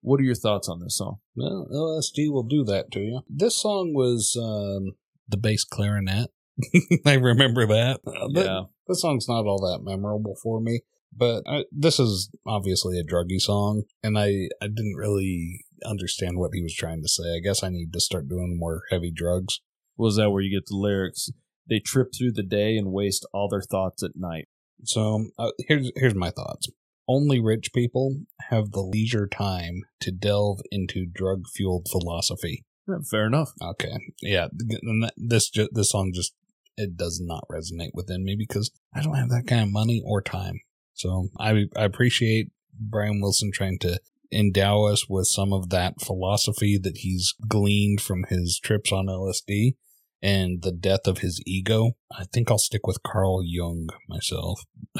[0.01, 1.19] What are your thoughts on this song?
[1.35, 3.21] Well, LSD will do that to you.
[3.29, 4.93] This song was um,
[5.29, 6.31] the bass clarinet.
[7.07, 8.01] I remember that.
[8.07, 8.63] Uh, Yeah.
[8.87, 10.81] The song's not all that memorable for me,
[11.17, 16.51] but I, this is obviously a druggy song, and I, I didn't really understand what
[16.55, 17.37] he was trying to say.
[17.37, 19.61] I guess I need to start doing more heavy drugs.
[19.97, 21.31] Was that where you get the lyrics?
[21.69, 24.49] They trip through the day and waste all their thoughts at night.
[24.85, 26.69] So uh, here's here's my thoughts.
[27.09, 28.17] Only rich people
[28.51, 32.65] have the leisure time to delve into drug fueled philosophy.
[32.87, 33.53] Yeah, fair enough.
[33.63, 36.35] Okay, yeah, th- and that- this this song just
[36.77, 40.23] it does not resonate within me because I don't have that kind of money or
[40.23, 40.61] time.
[40.99, 46.79] So I I appreciate Brian Wilson trying to endow us with some of that philosophy
[46.83, 49.77] that he's gleaned from his trips on LSD
[50.21, 51.93] and the death of his ego.
[52.13, 54.61] I think I'll stick with Carl Jung myself.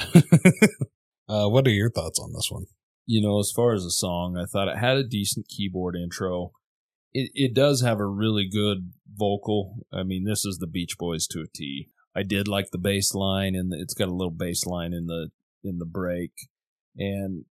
[1.27, 2.65] uh, what are your thoughts on this one?
[3.09, 6.51] you know, as far as the song, I thought it had a decent keyboard intro.
[7.11, 9.77] It it does have a really good vocal.
[9.91, 11.89] I mean, this is the Beach Boys to a T.
[12.15, 15.31] I did like the bass line, and it's got a little bass line in the
[15.63, 16.31] in the break,
[16.97, 17.45] and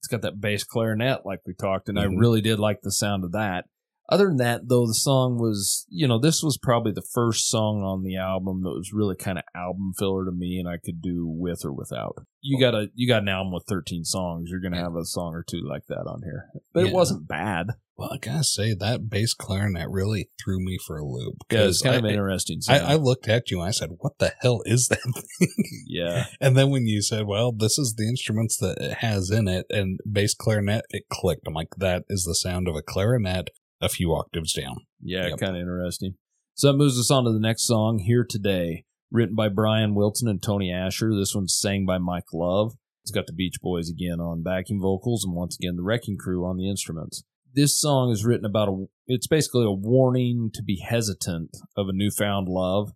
[0.00, 2.18] it's got that bass clarinet like we talked, and I Mhm.
[2.18, 3.66] really did like the sound of that.
[4.08, 7.82] Other than that, though, the song was, you know, this was probably the first song
[7.82, 11.00] on the album that was really kind of album filler to me, and I could
[11.00, 12.16] do with or without.
[12.42, 15.32] You got a you got an album with thirteen songs, you're gonna have a song
[15.34, 16.88] or two like that on here, but Yeah.
[16.90, 17.68] it wasn't bad.
[17.96, 21.36] Well, I gotta say that bass clarinet really threw me for a loop.
[21.50, 22.60] Yeah, it's kind I, of interesting.
[22.68, 22.80] I.
[22.80, 24.98] I looked at you and I said, "What the hell is that
[25.38, 25.48] thing?"
[25.86, 29.48] yeah, And then when you said, "Well, this is the instruments that it has in
[29.48, 31.46] it," and bass clarinet, it clicked.
[31.46, 33.48] I'm like, "That is the sound of a clarinet
[33.84, 35.38] a few octaves down." yeah, Yep.
[35.38, 36.14] kind of interesting.
[36.54, 40.28] So that moves us on to the next song, Here Today, written by Brian Wilson
[40.28, 41.14] and Tony Asher.
[41.14, 42.74] This one's sang by Mike Love.
[43.02, 46.46] It's got the Beach Boys again on backing vocals and once again the Wrecking Crew
[46.46, 47.22] on the instruments.
[47.52, 51.92] This song is written about a, it's basically a warning to be hesitant of a
[51.92, 52.92] newfound love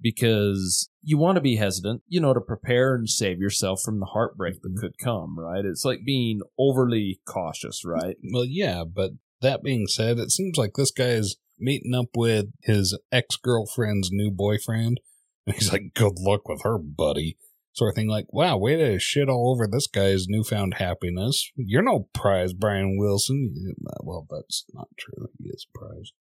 [0.00, 4.06] because you want to be hesitant, you know, to prepare and save yourself from the
[4.06, 4.80] heartbreak that mm-hmm.
[4.80, 5.64] could come, right?
[5.64, 8.16] It's like being overly cautious, right?
[8.32, 9.10] Well, yeah, but
[9.40, 14.10] that being said, it seems like this guy is meeting up with his ex girlfriend's
[14.10, 15.00] new boyfriend.
[15.46, 17.38] And he's like, good luck with her, buddy.
[17.72, 21.50] Sort of thing like, wow, way to shit all over this guy's newfound happiness.
[21.56, 23.54] You're no prize, Brian Wilson.
[23.88, 25.28] Uh, well, that's not true.
[25.38, 26.12] He is a prize.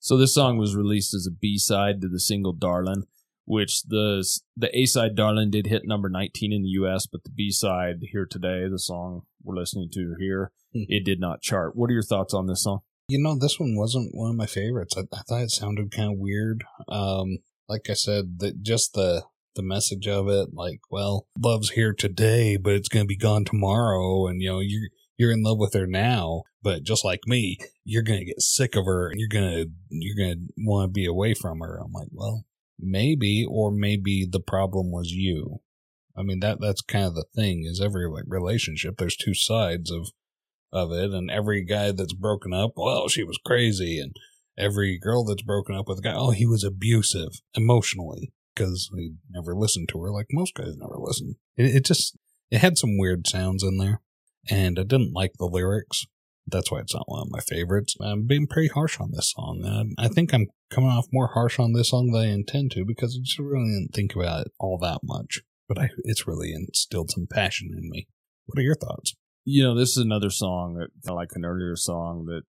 [0.00, 3.04] So this song was released as a B side to the single "Darlin',"
[3.44, 7.30] which the the A side "Darlin'" did hit number 19 in the U.S., but the
[7.30, 10.84] B side here today, the song we're listening to here, Hmm.
[10.88, 11.76] it did not chart.
[11.76, 12.80] What are your thoughts on this song?
[13.08, 14.94] You know, this one wasn't one of my favorites.
[14.96, 16.64] I, I thought it sounded kind of weird.
[16.88, 17.38] Um,
[17.68, 19.24] like I said, that just the
[19.54, 24.26] the message of it, like, well, love's here today, but it's gonna be gone tomorrow,
[24.26, 24.88] and you know, you're
[25.18, 28.86] you're in love with her now, but just like me, you're gonna get sick of
[28.86, 31.78] her, and you're gonna you're gonna want to be away from her.
[31.84, 32.44] I'm like, well,
[32.78, 35.60] maybe, or maybe the problem was you.
[36.16, 37.64] I mean, that that's kind of the thing.
[37.66, 40.08] Is every relationship, there's two sides of
[40.72, 44.14] of it, and every guy that's broken up, well, she was crazy, and
[44.58, 49.14] every girl that's broken up with a guy, oh, he was abusive emotionally because he
[49.30, 51.36] never listened to her like most guys never listen.
[51.56, 52.16] It, it just
[52.50, 54.00] it had some weird sounds in there,
[54.48, 56.06] and I didn't like the lyrics.
[56.46, 57.94] That's why it's not one of my favorites.
[58.00, 59.62] I'm being pretty harsh on this song.
[59.64, 62.84] and I think I'm coming off more harsh on this song than I intend to
[62.84, 65.42] because I just really didn't think about it all that much.
[65.74, 68.08] But I, it's really instilled some passion in me.
[68.46, 69.14] What are your thoughts?
[69.44, 72.42] You know, this is another song that kind of like an earlier song that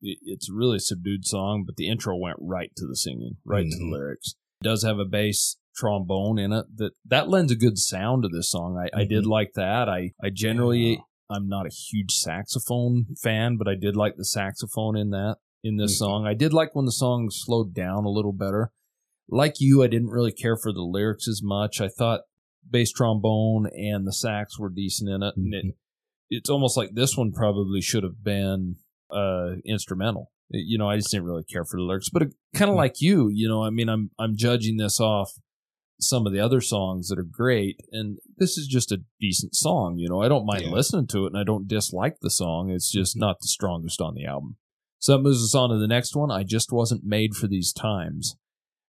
[0.00, 3.64] it, it's a really subdued song, but the intro went right to the singing, right
[3.64, 3.92] to the Mhm.
[3.92, 4.34] lyrics.
[4.60, 8.28] It does have a bass trombone in it that that lends a good sound to
[8.28, 8.78] this song.
[8.78, 9.28] I, I did Mhm.
[9.28, 9.88] like that.
[9.88, 10.96] I I generally Yeah.
[11.30, 15.76] I'm not a huge saxophone fan, but I did like the saxophone in that in
[15.76, 15.98] this Mhm.
[15.98, 16.26] song.
[16.26, 18.72] I did like when the song slowed down a little better.
[19.28, 21.80] Like you, I didn't really care for the lyrics as much.
[21.80, 22.22] I thought
[22.70, 25.64] bass trombone and the sax were decent in it, and it
[26.30, 28.76] it's almost like this one probably should have been
[29.10, 30.30] uh instrumental.
[30.50, 32.22] You know, I just didn't really care for the lyrics, but
[32.54, 32.78] kind of Hmm.
[32.78, 35.32] like you, you know, I mean, I'm I'm judging this off
[36.00, 39.96] some of the other songs that are great, and this is just a decent song.
[39.98, 40.70] You know, I don't mind Yeah.
[40.72, 42.70] listening to it, and I don't dislike the song.
[42.70, 43.20] It's just Mhm.
[43.20, 44.56] not the strongest on the album.
[44.98, 46.30] So that moves us on to the next one.
[46.30, 48.36] I just wasn't made for these times.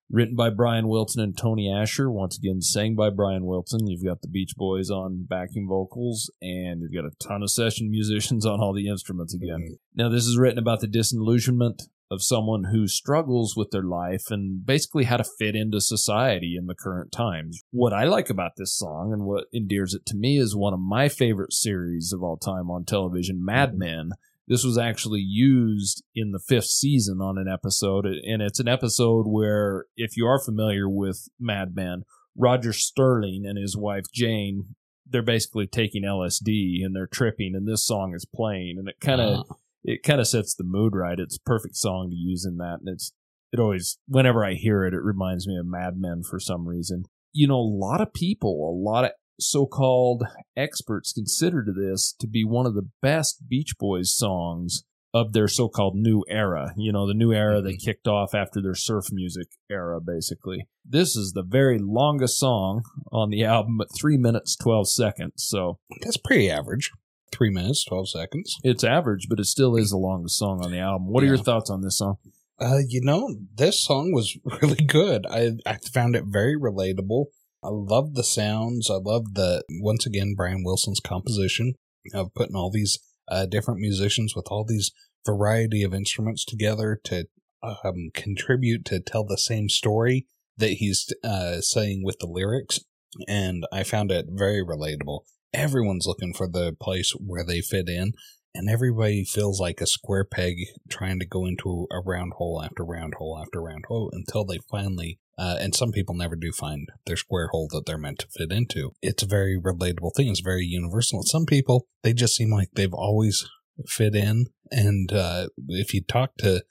[0.09, 2.11] Written by Brian Wilson and Tony Asher.
[2.11, 3.87] Once again, sang by Brian Wilson.
[3.87, 7.89] You've got the Beach Boys on backing vocals, and you've got a ton of session
[7.89, 9.77] musicians on all the instruments again.
[9.95, 14.63] Now, this is written about the disillusionment of someone who struggles with their life and
[14.63, 17.63] basically how to fit into society in the current times.
[17.71, 20.79] What I like about this song and what endears it to me is one of
[20.79, 23.77] my favorite series of all time on television, Mad Mhm.
[23.77, 24.09] Men.
[24.47, 29.25] This was actually used in the fifth season on an episode, and it's an episode
[29.27, 32.03] where, if you are familiar with Mad Men,
[32.37, 34.75] Roger Sterling and his wife Jane,
[35.07, 39.21] they're basically taking LSD and they're tripping, and this song is playing, and it kind
[39.21, 39.55] of Ah.
[39.83, 41.19] it kind of sets the mood right.
[41.19, 43.13] It's a perfect song to use in that, and it's
[43.51, 47.05] it always whenever I hear it, it reminds me of Mad Men for some reason.
[47.33, 50.23] You know, a lot of people, a lot of so-called
[50.55, 54.83] experts consider this to be one of the best Beach Boys songs
[55.13, 56.73] of their so-called new era.
[56.75, 60.67] You know, the new era they kicked off after their surf music era, basically.
[60.83, 65.33] This is the very longest song on the album at three minutes twelve seconds.
[65.37, 66.91] So That's pretty average.
[67.31, 68.55] Three minutes, 12 seconds.
[68.63, 71.07] it's average, but it still is the longest song on the album.
[71.09, 72.15] What are your thoughts on this song?
[72.61, 75.25] Uh, you know, this song was really good.
[75.29, 77.25] I, I found it very relatable.
[77.65, 78.91] I love the sounds.
[78.91, 81.73] I love the, once again, Brian Wilson's composition
[82.13, 84.91] of putting all these uh, different musicians with all these
[85.25, 87.25] variety of instruments together to
[87.63, 92.81] um, contribute to tell the same story that he's uh, saying with the lyrics.
[93.27, 95.21] And I found it very relatable.
[95.51, 98.13] Everyone's looking for the place where they fit in.
[98.53, 100.55] and everybody feels like a square peg
[100.89, 104.59] trying to go into a round hole after round hole after round hole until they
[104.69, 108.27] finally uh, and some people never do find their square hole that they're meant to
[108.27, 108.91] fit into.
[109.01, 110.29] It's a very relatable thing.
[110.29, 111.19] It's very universal.
[111.19, 113.45] And some people, they just seem like they've always
[113.87, 114.45] fit in.
[114.71, 116.63] And uh, if you talk to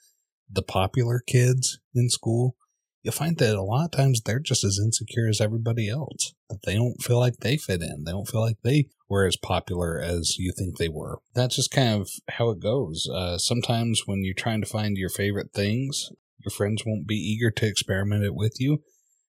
[0.51, 2.55] the popular kids in school,
[3.03, 6.33] you'll find that a lot of times they're just as insecure as everybody else.
[6.49, 8.03] That they don't feel like they fit in.
[8.03, 11.19] They don't feel like they were as popular as you think they were.
[11.35, 13.07] That's just kind of how it goes.
[13.07, 16.09] Uh, sometimes when you're trying to find your favorite things,
[16.45, 18.83] your friends won't be eager to experiment it with you.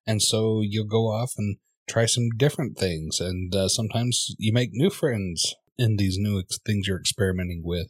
[0.07, 1.57] And so you'll go off and
[1.89, 3.21] try some different things.
[3.21, 7.89] And uh, sometimes you make new friends in these new ex- things you're experimenting with.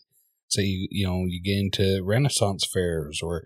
[0.49, 3.45] Say, you, you know, you get into Renaissance fairs or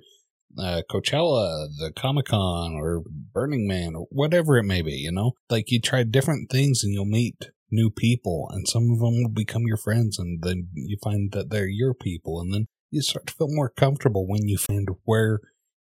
[0.58, 3.02] uh, Coachella, the Comic Con, or
[3.32, 5.32] Burning Man, or whatever it may be, you know?
[5.48, 9.30] Like you try different things and you'll meet new people, and some of them will
[9.30, 13.28] become your friends, and then you find that they're your people, and then you start
[13.28, 15.38] to feel more comfortable when you find where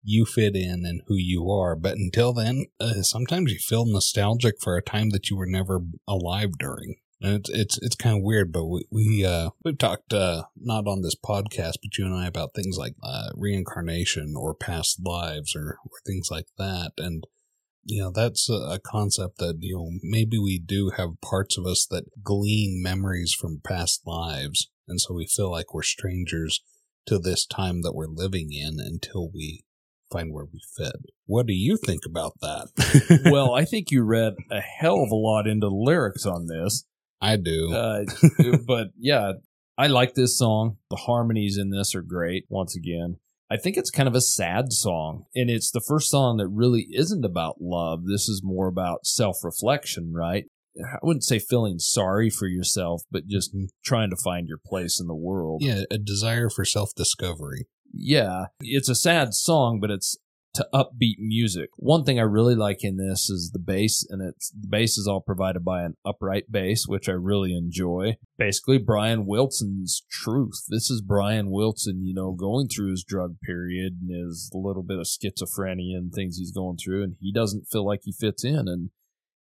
[0.09, 1.76] you fit in and who you are.
[1.76, 5.80] But until then, uh, sometimes you feel nostalgic for a time that you were never
[6.09, 6.96] alive during.
[7.20, 10.86] And it's it's it's kind of weird, but we we uh we've talked uh not
[10.86, 15.54] on this podcast, but you and I about things like uh, reincarnation or past lives
[15.54, 17.26] or, or things like that, and
[17.84, 21.66] you know that's a, a concept that you know maybe we do have parts of
[21.66, 26.62] us that glean memories from past lives, and so we feel like we're strangers
[27.06, 29.64] to this time that we're living in until we
[30.11, 30.96] find where we fit.
[31.26, 33.22] What do you think about that?
[33.32, 36.84] well, I think you read a hell of a lot into the lyrics on this.
[37.20, 37.72] I do.
[37.72, 38.04] Uh,
[38.66, 39.32] but yeah,
[39.76, 40.76] I like this song.
[40.90, 42.44] The harmonies in this are great.
[42.48, 43.16] Once again,
[43.50, 46.88] I think it's kind of a sad song, and it's the first song that really
[46.92, 48.04] isn't about love.
[48.06, 50.44] This is more about self reflection, right?
[50.78, 55.06] I wouldn't say feeling sorry for yourself, but just trying to find your place in
[55.06, 55.62] the world.
[55.62, 57.66] yeah, a desire for self discovery.
[57.93, 60.16] Yeah, it's a sad song, but it's
[60.55, 61.70] to upbeat music.
[61.76, 65.07] One thing I really like in this is the bass, and it's the bass is
[65.07, 68.16] all provided by an upright bass, which I really enjoy.
[68.36, 70.64] Basically, Brian Wilson's truth.
[70.68, 74.99] This is Brian Wilson, you know, going through his drug period and his little bit
[74.99, 78.66] of schizophrenia and things he's going through, and he doesn't feel like he fits in,
[78.68, 78.91] and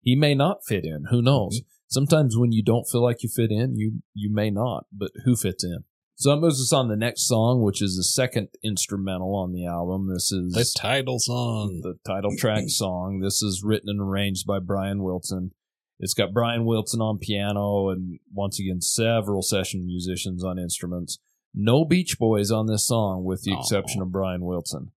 [0.02, 1.06] he may not fit in.
[1.12, 1.60] Who knows?
[1.60, 1.68] Mm-hmm.
[1.88, 5.36] Sometimes when you don't feel like you fit in, you you may not, but who
[5.36, 5.86] fits in?
[6.18, 9.52] So that moves us on to the next song, which is the second instrumental on
[9.52, 10.08] the album.
[10.14, 11.82] This is The title song.
[11.84, 13.20] the title track song.
[13.20, 15.52] This is written and arranged by Brian Wilson.
[16.00, 21.20] It's got Brian Wilson on piano and once again several session musicians on instruments.
[21.54, 23.60] No Beach Boys on this song, with the Aw.
[23.60, 24.92] exception of Brian Wilson.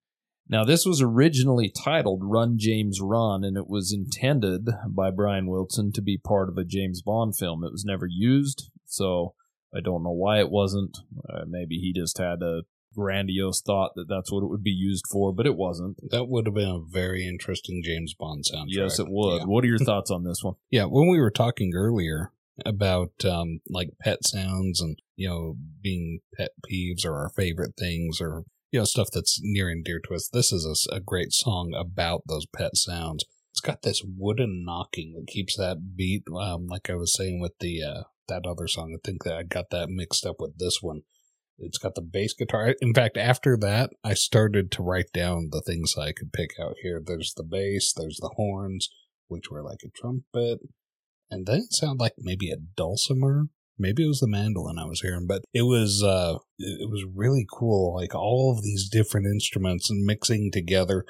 [0.49, 5.93] Now, this was originally titled Run James Run, and it was intended by Brian Wilson
[5.93, 7.63] to be part of a James Bond film.
[7.63, 9.35] It was never used, so
[9.75, 10.97] I don't know why it wasn't.
[11.29, 12.63] Uh, maybe he just had a
[12.95, 15.99] grandiose thought that that's what it would be used for, but it wasn't.
[16.11, 18.67] That would have been a very interesting James Bond soundtrack.
[18.69, 19.41] Yes, it would.
[19.41, 19.45] Yeah.
[19.45, 20.55] What are your thoughts on this one?
[20.71, 22.33] Yeah, when we were talking earlier
[22.67, 28.21] about um, like pet sounds and you know being pet peeves or our favorite things
[28.21, 31.73] or you know stuff that's near and dear to us, this is a great song
[31.79, 33.25] about those pet sounds.
[33.53, 36.23] It's got this wooden knocking that keeps that beat.
[36.37, 39.43] Um, like I was saying with the uh, that other song, I think that I
[39.43, 41.03] got that mixed up with this one.
[41.59, 42.75] It's got the bass guitar.
[42.81, 46.77] In fact, after that, I started to write down the things I could pick out
[46.83, 47.03] here.
[47.05, 48.89] There's the bass, there's the horns,
[49.27, 50.61] which were like a trumpet,
[51.31, 53.49] and then it sounded like maybe a dulcimer.
[53.79, 57.47] Maybe it was the mandolin I was hearing, but it was uh, it was really
[57.53, 57.95] cool.
[57.95, 61.05] Like all of these different instruments and mixing together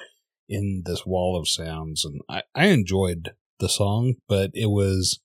[0.47, 5.19] in this wall of sounds, and I, I enjoyed the song, but it was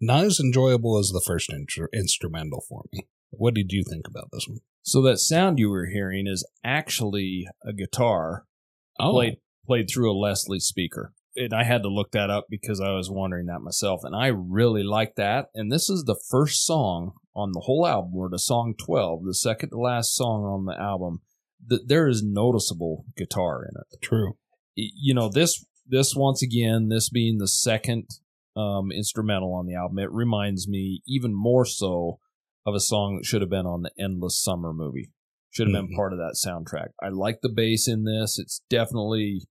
[0.00, 3.08] not as enjoyable as the first intr- instrumental for me.
[3.30, 4.58] What did you think about this one?
[4.82, 8.46] So that sound you were hearing is actually a guitar
[8.98, 9.36] Oh, played
[9.66, 11.12] played through a Leslie speaker.
[11.36, 14.00] And I had to look that up because I was wondering that myself.
[14.02, 15.50] And I really like that.
[15.54, 19.34] And this is the first song on the whole album, or the song 12, the
[19.34, 21.20] second to last song on the album,
[21.64, 24.02] that there is noticeable guitar in it.
[24.02, 24.36] true.
[24.74, 28.06] You know, this this once again, this being the second
[28.58, 32.18] um, instrumental on the album, it reminds me even more so
[32.66, 35.10] of a song that should have been on the Endless Summer movie.
[35.50, 35.96] Should have been Mhm.
[35.96, 36.88] part of that soundtrack.
[37.02, 38.38] I like the bass in this.
[38.38, 39.42] It's definitely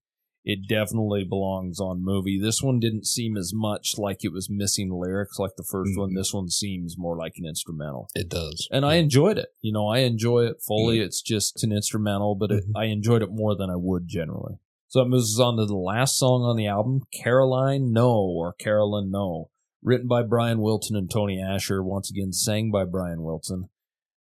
[0.44, 2.38] it definitely belongs on movie.
[2.40, 6.12] This one didn't seem as much like it was missing lyrics like the 1st one.
[6.12, 6.14] Mhm.
[6.16, 8.08] This one seems more like an instrumental.
[8.14, 9.48] It does, And I enjoyed it.
[9.60, 11.00] You know, I enjoy it fully.
[11.00, 12.72] It's just an instrumental, but it, Mhm.
[12.76, 14.54] I enjoyed it more than I would generally.
[14.88, 18.54] So it moves us on to the last song on the album, Caroline No, or
[18.54, 19.50] Carolyn No,
[19.82, 23.68] written by Brian Wilson and Tony Asher, once again sang by Brian Wilson.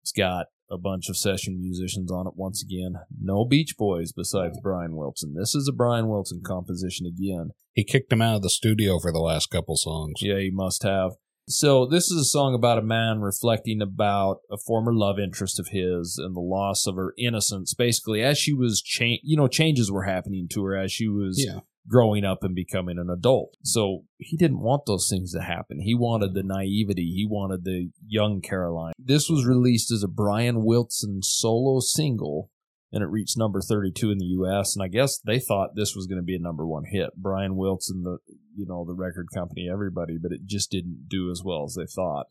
[0.02, 2.94] It's got a bunch of session musicians on it once again.
[3.20, 5.34] No Beach Boys besides Brian Wilson.
[5.34, 7.50] This is a Brian Wilson composition again.
[7.72, 10.14] He kicked him out of the studio for the last couple songs.
[10.20, 11.12] Yeah, he must have.
[11.48, 15.68] So this is a song about a man reflecting about a former love interest of
[15.68, 17.74] his and the loss of her innocence.
[17.74, 21.44] Basically, as she was change, you know, changes were happening to her as she was
[21.44, 21.60] Yeah.
[21.88, 23.56] growing up and becoming an adult.
[23.64, 25.80] So he didn't want those things to happen.
[25.80, 27.10] He wanted the naivety.
[27.12, 28.92] He wanted the young Caroline.
[28.96, 32.50] This was released as a Brian Wilson solo single
[32.92, 36.06] and it reached number 32 in the US and I guess they thought this was
[36.06, 37.10] going to be a number 1 hit.
[37.16, 38.18] Brian Wilson the
[38.54, 41.86] you know the record company everybody but it just didn't do as well as they
[41.86, 42.26] thought.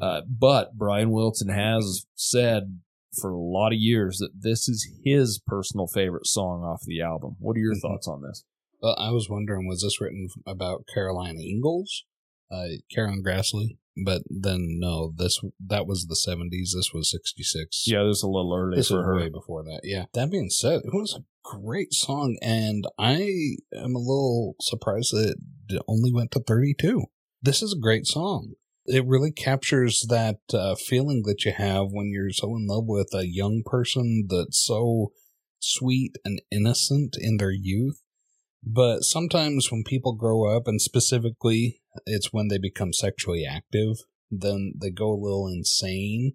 [0.00, 2.78] Uh, but Brian Wilson has said
[3.20, 7.34] for a lot of years that this is his personal favorite song off the album.
[7.40, 7.80] What are your Mhm.
[7.80, 8.44] thoughts on this?
[8.82, 12.04] Well, I was wondering, was this written about Caroline Ingalls,
[12.50, 13.76] uh, Karen Grassle?
[14.04, 16.74] But then no, this that was the seventies.
[16.76, 17.84] This was sixty six.
[17.86, 19.16] Yeah, this is a little early this for her.
[19.16, 19.80] way before that.
[19.84, 20.06] Yeah.
[20.14, 25.36] That being said, it was a great song, and I am a little surprised that
[25.68, 27.04] it only went to thirty two.
[27.42, 28.52] This is a great song.
[28.86, 33.10] It really captures that uh, feeling that you have when you're so in love with
[33.14, 35.12] a young person that's so
[35.60, 38.02] sweet and innocent in their youth.
[38.62, 43.96] But sometimes when people grow up, and specifically it's when they become sexually active,
[44.30, 46.34] then they go a little insane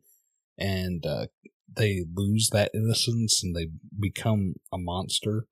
[0.58, 1.28] and uh,
[1.76, 3.68] they lose that innocence and they
[4.00, 5.46] become a monster.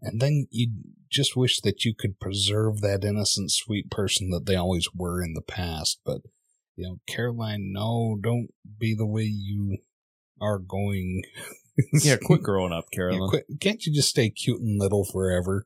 [0.00, 0.70] And then you
[1.10, 5.34] just wish that you could preserve that innocent, sweet person that they always were in
[5.34, 6.00] the past.
[6.04, 6.20] But,
[6.76, 8.48] you know, Caroline, no, don't
[8.78, 9.78] be the way you
[10.40, 11.22] are going.
[11.92, 12.86] Yeah, quit growing up,
[13.22, 13.46] Yeah, quit.
[13.60, 15.64] Can't you just stay cute and little forever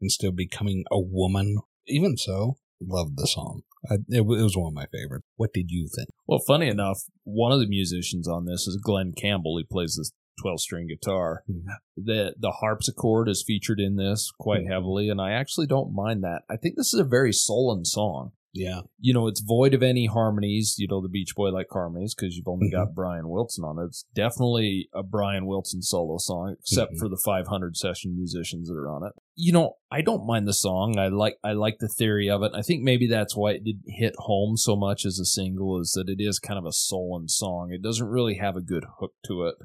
[0.00, 1.58] instead of becoming a woman?
[1.86, 3.62] Even so, loved the song.
[3.90, 5.24] I, it, it was one of my favorites.
[5.36, 6.08] What did you think?
[6.26, 9.56] Well, funny enough, one of the musicians on this is Glen Campbell.
[9.58, 10.10] He plays this
[10.42, 11.44] 12 string guitar.
[11.50, 11.62] Mhm.
[11.96, 14.68] The the harpsichord is featured in this quite Mhm.
[14.70, 16.42] heavily, and I actually don't mind that.
[16.50, 18.32] I think this is a very sullen song.
[18.56, 18.80] Yeah.
[18.98, 20.76] You know, it's void of any harmonies.
[20.78, 22.72] You know, the Beach Boy like harmonies because you've only Mhm.
[22.72, 23.86] got Brian Wilson on it.
[23.88, 26.98] It's definitely a Brian Wilson solo song, except Mhm.
[26.98, 29.12] for the 500 session musicians that are on it.
[29.34, 30.98] You know, I don't mind the song.
[30.98, 32.52] I like I like the theory of it.
[32.54, 35.92] I think maybe that's why it didn't hit home so much as a single is
[35.92, 37.70] that it is kind of a sullen song.
[37.72, 39.56] It doesn't really have a good hook to it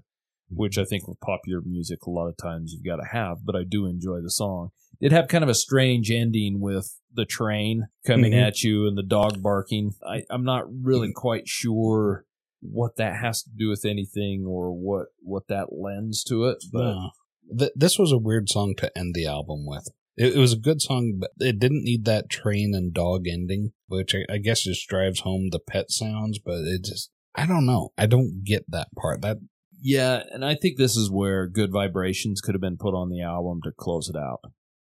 [0.53, 3.55] which I think with popular music a lot of times you've got to have, but
[3.55, 4.71] I do enjoy the song.
[5.02, 8.41] It had kind of a strange ending with the train coming Mhm.
[8.47, 9.95] at you and the dog barking.
[10.08, 12.26] I, I'm not really quite sure
[12.62, 16.93] what that has to do with anything or what what that lends to it, but
[16.93, 17.10] No.
[17.58, 19.89] Th- this was a weird song to end the album with.
[20.16, 23.74] It, it was a good song, but it didn't need that train and dog ending,
[23.88, 26.38] which I, I guess just drives home the pet sounds.
[26.39, 27.89] But it just, I don't know.
[27.97, 29.22] I don't get that part.
[29.22, 29.38] That
[29.82, 33.22] yeah, and I think this is where Good Vibrations could have been put on the
[33.22, 34.39] album to close it out.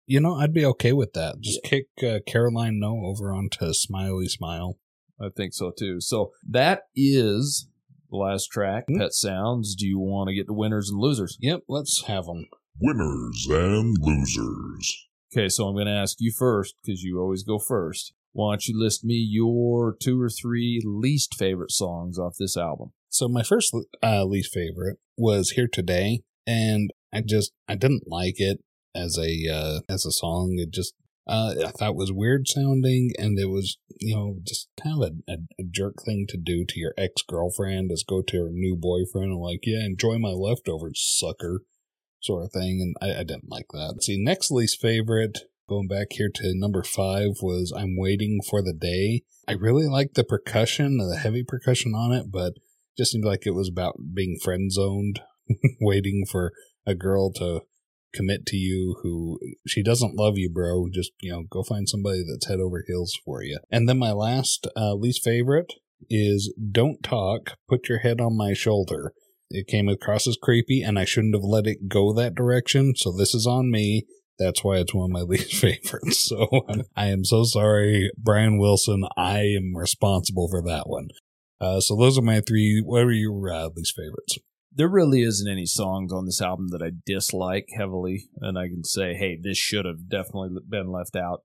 [0.07, 1.41] You know, I'd be okay with that.
[1.41, 4.79] Just kick uh, Caroline No over onto Smiley Smile.
[5.21, 6.01] I think so too.
[6.01, 7.69] So that is
[8.11, 8.99] the last track, Hmm.
[8.99, 9.75] Pet Sounds.
[9.75, 11.37] Do you want to get the winners and losers?
[11.41, 12.47] Yep, let's have them.
[12.81, 15.07] Winners and losers.
[15.33, 18.13] Okay, so I'm going to ask you first because you always go first.
[18.33, 22.93] Why don't you list me your two or three least favorite songs off this album?
[23.09, 28.35] So my first uh, least favorite was Here Today, and I just I didn't like
[28.39, 28.61] it
[28.95, 30.57] as a uh, as a song.
[30.59, 30.95] It just
[31.27, 35.33] uh, I thought was weird sounding, and it was you know just kind of a,
[35.59, 39.33] a, jerk thing to do to your ex girlfriend is go to her new boyfriend
[39.33, 41.63] and like yeah enjoy my leftovers sucker
[42.21, 44.03] sort of thing, and I, I didn't like that.
[44.03, 45.41] See, next least favorite.
[45.67, 49.23] Going back here to number five was I'm Waiting for the Day.
[49.49, 52.53] I really liked the percussion, the heavy percussion on it, but
[52.99, 55.21] just seemed like it was about being friend zoned,
[55.81, 56.53] waiting for
[56.87, 57.63] a girl to
[58.15, 60.87] commit to you who she doesn't love you, bro.
[60.93, 63.59] Just, you know, go find somebody that's head over heels for you.
[63.71, 65.73] And then my last, uh, least favorite
[66.09, 69.13] is Don't Talk, Put Your Head on My Shoulder.
[69.51, 72.95] It came across as creepy and I shouldn't have let it go that direction.
[72.97, 74.07] So this is on me.
[74.39, 76.29] That's why it's one of my least favorites.
[76.29, 76.49] So
[76.97, 79.05] I'm, so sorry, Brian Wilson.
[79.17, 81.09] I am responsible for that one.
[81.61, 82.83] Uh, so those are my three.
[82.85, 84.39] What are your uh, least favorites?
[84.75, 88.85] There really isn't any songs on this album that I dislike heavily, and I can
[88.85, 91.43] say, hey, this should have definitely been left out.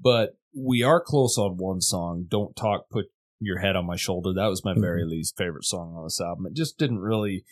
[0.00, 3.06] But we are close on one song, Don't Talk, Put
[3.38, 4.32] Your Head on My Shoulder.
[4.34, 4.80] That was my mm-hmm.
[4.80, 6.46] very least favorite song on this album.
[6.46, 7.44] It just didn't really,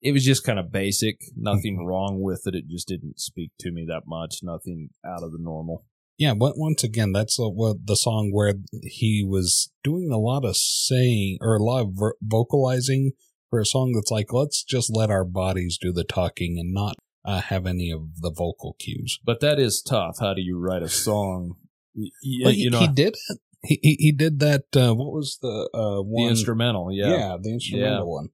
[0.00, 1.20] it was just kind of basic.
[1.36, 1.86] Nothing mm-hmm.
[1.86, 2.54] wrong with it.
[2.54, 4.36] It just didn't speak to me that much.
[4.42, 5.84] Nothing out of the normal.
[6.18, 10.56] Yeah, but once again, that's what the song where he was doing a lot of
[10.56, 13.12] saying or a lot of vocalizing
[13.50, 16.96] for a song that's like, let's just let our bodies do the talking and not
[17.24, 19.18] uh, have any of the vocal cues.
[19.24, 20.16] But that is tough.
[20.20, 21.56] How do you write a song?
[21.94, 23.38] Y- he, you know, he did it.
[23.62, 24.64] He, he he did that.
[24.74, 26.30] Uh, what was the uh, the one?
[26.30, 26.92] instrumental.
[26.92, 27.10] Yeah.
[27.10, 27.36] yeah.
[27.42, 28.28] the instrumental one.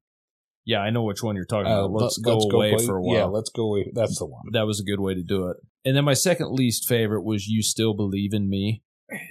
[0.66, 2.02] Yeah, I know which one you're talking Uh, about.
[2.02, 3.16] Let's, let- go away play- for a while.
[3.16, 3.90] Yeah, let's go away.
[3.94, 4.42] That's the one.
[4.52, 5.56] that was a good way to do it.
[5.84, 8.82] And then my second least favorite was "You Still Believe in Me."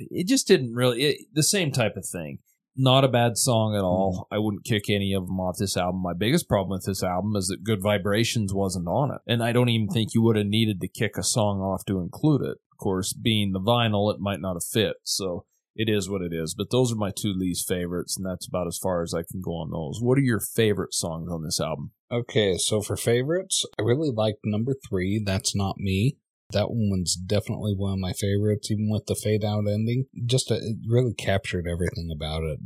[0.10, 2.40] It just didn't really it, the same type of thing.
[2.76, 4.28] Not a bad song at all.
[4.32, 4.36] Mm.
[4.36, 6.02] I wouldn't kick any of them off this album.
[6.02, 9.52] My biggest problem with this album is that "Good Vibrations" wasn't on it, and I
[9.52, 12.58] don't even think you would have needed to kick a song off to include it.
[12.72, 14.96] Of course, being the vinyl, it might not have fit.
[15.04, 15.46] So
[15.76, 16.54] it is what it is.
[16.54, 19.42] But those are my two least favorites, and that's about as far as I can
[19.42, 20.00] go on those.
[20.02, 21.92] What are your favorite songs on this album?
[22.12, 25.22] Okay, so for favorites, I really like number three.
[25.24, 26.18] That's not me.
[26.54, 30.06] That one's definitely one of my favorites, even with the fade out ending.
[30.26, 32.60] Just uh it really captured everything about it.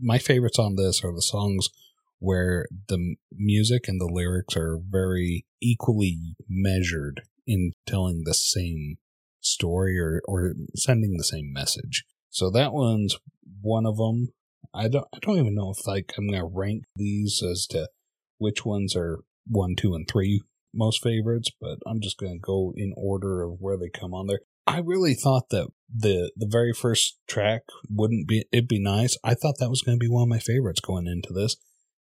[0.00, 1.68] My favorites on this are the songs
[2.18, 8.96] where the music and the lyrics are very equally measured in telling the same
[9.40, 12.04] story or, or sending the same message.
[12.30, 13.16] So that one's
[13.60, 14.28] one of them.
[14.72, 17.88] I don't I don't even know if like I'm gonna rank these as to
[18.38, 20.42] which ones are one, two, and three
[20.74, 24.26] most favorites, but I'm just going to go in order of where they come on
[24.26, 24.40] there.
[24.66, 29.16] I really thought that the the very first track wouldn't be it'd be nice.
[29.22, 31.56] I thought that was going to be one of my favorites going into this.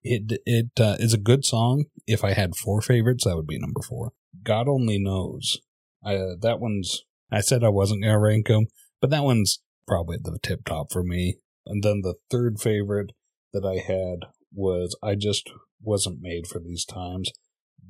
[0.03, 1.85] It it uh, is a good song.
[2.07, 4.13] If I had four favorites, that would be number four.
[4.43, 5.59] God only knows.
[6.05, 7.05] I, that one's.
[7.31, 8.67] I said I wasn't to rank them,
[9.01, 11.39] but that one's probably the tip top for me.
[11.67, 13.13] And then the third favorite
[13.53, 15.51] that I had was I just
[15.83, 17.31] wasn't made for these times.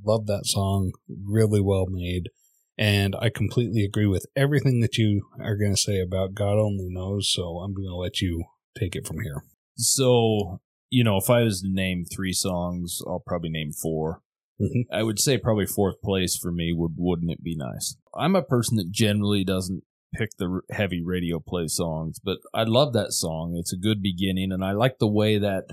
[0.04, 2.30] Love that song, really well made.
[2.76, 6.88] And I completely agree with everything that you are going to say about God Only
[6.88, 7.32] Knows.
[7.32, 8.44] So I'm going to let you
[8.78, 9.42] take it from here.
[9.76, 14.22] So, you know, if I was to name three songs, I'll probably name 4
[14.60, 14.86] Mhm.
[14.90, 17.96] I would say probably fourth place for me would wouldn't it be nice?
[18.16, 19.84] I'm a person that generally doesn't
[20.14, 23.56] pick the heavy radio play songs, but I love that song.
[23.56, 25.66] It's a good beginning, and I like the way that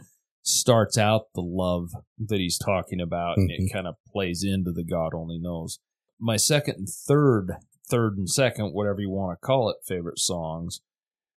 [0.45, 1.89] starts out the love
[2.19, 3.73] that he's talking about, and it Mhm.
[3.73, 5.79] kind of plays into the God only knows.
[6.19, 7.51] My second and third,
[7.89, 10.81] third and second, whatever you want to call it, favorite songs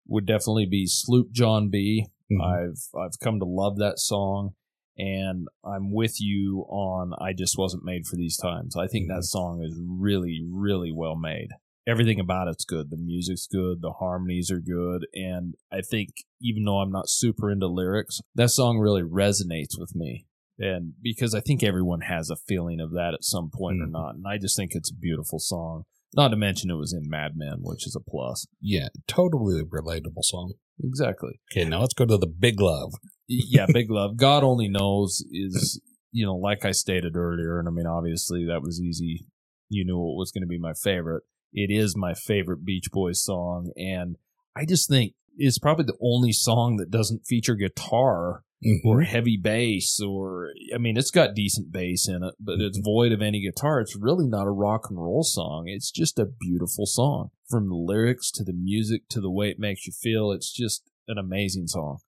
[0.06, 2.06] would definitely be Sloop John B.
[2.30, 2.40] Mhm.
[2.42, 4.54] I've I've come to love that song,
[4.96, 8.76] and I'm with you on I just wasn't made for these times.
[8.76, 11.48] I think that song is really really well made.
[11.88, 12.90] Everything about it's good.
[12.90, 13.80] The music's good.
[13.80, 16.10] The harmonies are good, and I think
[16.42, 20.26] even though I'm not super into lyrics, that song really resonates with me.
[20.58, 23.92] And because I think everyone has a feeling of that at some point or Mhm.
[23.92, 25.84] not, and I just think it's a beautiful song.
[26.16, 28.46] Not to mention it was in Mad Men, which is a plus.
[28.60, 30.54] Yeah, totally relatable song.
[30.82, 31.40] Exactly.
[31.52, 32.92] Okay, now let's go to the big love.
[33.28, 34.16] yeah, big love.
[34.16, 35.80] God only knows is
[36.10, 39.26] you know, like I stated earlier, and I mean, obviously that was easy.
[39.68, 41.22] You knew it was going to be my favorite.
[41.52, 44.16] It is my favorite Beach Boys song, and
[44.56, 48.42] I just think it's probably the only song that doesn't feature guitar
[48.84, 49.02] or mm-hmm.
[49.02, 53.22] heavy bass or I mean it's got decent bass in it, but it's void of
[53.22, 53.80] any guitar.
[53.80, 55.64] It's really not a rock and roll song.
[55.68, 57.30] It's just a beautiful song.
[57.48, 60.90] From the lyrics to the music to the way it makes you feel, it's just
[61.06, 61.98] an amazing song.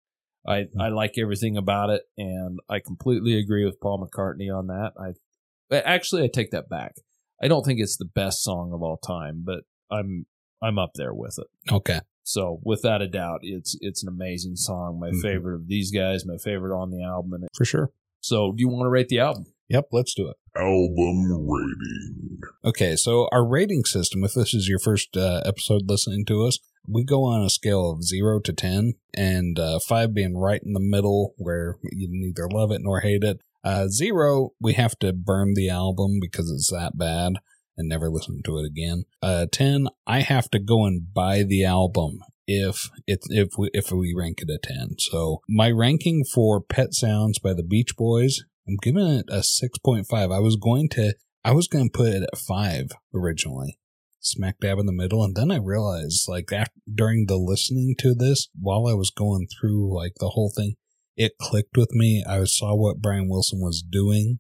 [0.47, 0.69] I, mm.
[0.81, 4.93] I like everything about it and I completely agree with Paul McCartney on that.
[4.99, 6.95] I actually I take that back.
[7.43, 9.61] I don't think it's the best song of all time, but
[9.91, 10.27] I'm
[10.63, 11.73] I'm up there with it.
[11.73, 12.01] Okay.
[12.23, 15.01] So without a doubt, it's it's an amazing song.
[15.01, 15.23] My Mhm.
[15.23, 17.33] favorite of these guys, my favorite on the album.
[17.35, 17.93] And For sure.
[18.21, 19.47] so, do you want to rate the album?
[19.69, 20.37] Yep, let's do it.
[20.57, 22.41] Album rating.
[22.65, 26.59] Okay, so our rating system, if this is your first uh, episode listening to us,
[26.89, 30.73] we go on a scale of 0 to 10, and uh, 5 being right in
[30.73, 33.41] the middle where you neither love it nor hate it.
[33.63, 37.35] Uh, 0, we have to burn the album because it's that bad
[37.77, 39.05] and never listen to it again.
[39.23, 43.93] Uh, 10, I have to go and buy the album if it if we if
[43.93, 44.97] we rank it a 10.
[44.99, 50.05] So my ranking for Pet Sounds by the Beach Boys, I'm giving it a 6.5.
[50.13, 51.15] I was going to
[51.45, 53.79] I was going to put it at 5 originally.
[54.23, 58.15] Smack dab in the middle and then I realized like after, during the listening to
[58.15, 60.75] this while I was going through like the whole thing
[61.21, 62.25] it clicked with me.
[62.27, 64.39] I saw what Brian Wilson was doing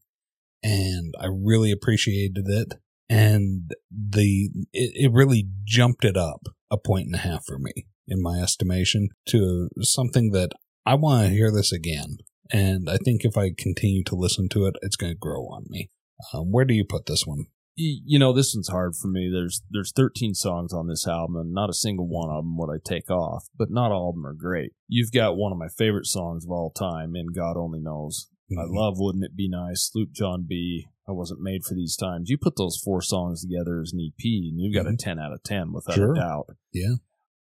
[0.62, 2.72] and I really appreciated it
[3.06, 6.40] and the it, it really jumped it up
[6.70, 10.52] a point and a half for me in my estimation to something that
[10.86, 12.16] I want to hear this again.
[12.50, 15.66] And I think if I continue to listen to it, it's going to grow on
[15.68, 15.90] me.
[16.32, 17.44] Um, where do you put this one?
[17.82, 19.30] You know, this one's hard for me.
[19.32, 22.68] There's there's 13 songs on this album, and not a single one of them would
[22.70, 23.48] I take off.
[23.56, 24.72] But not all of them are great.
[24.88, 28.28] You've got one of my favorite songs of all time, and God only knows.
[28.52, 28.74] I Mhm.
[28.74, 30.88] love Wouldn't It Be Nice, Sloop John B.
[31.08, 32.28] I wasn't made for these times.
[32.28, 34.98] You put those four songs together as an EP and you've got a Mhm.
[34.98, 36.12] 10 out of 10 without Sure.
[36.12, 36.46] a doubt.
[36.72, 36.96] Yeah.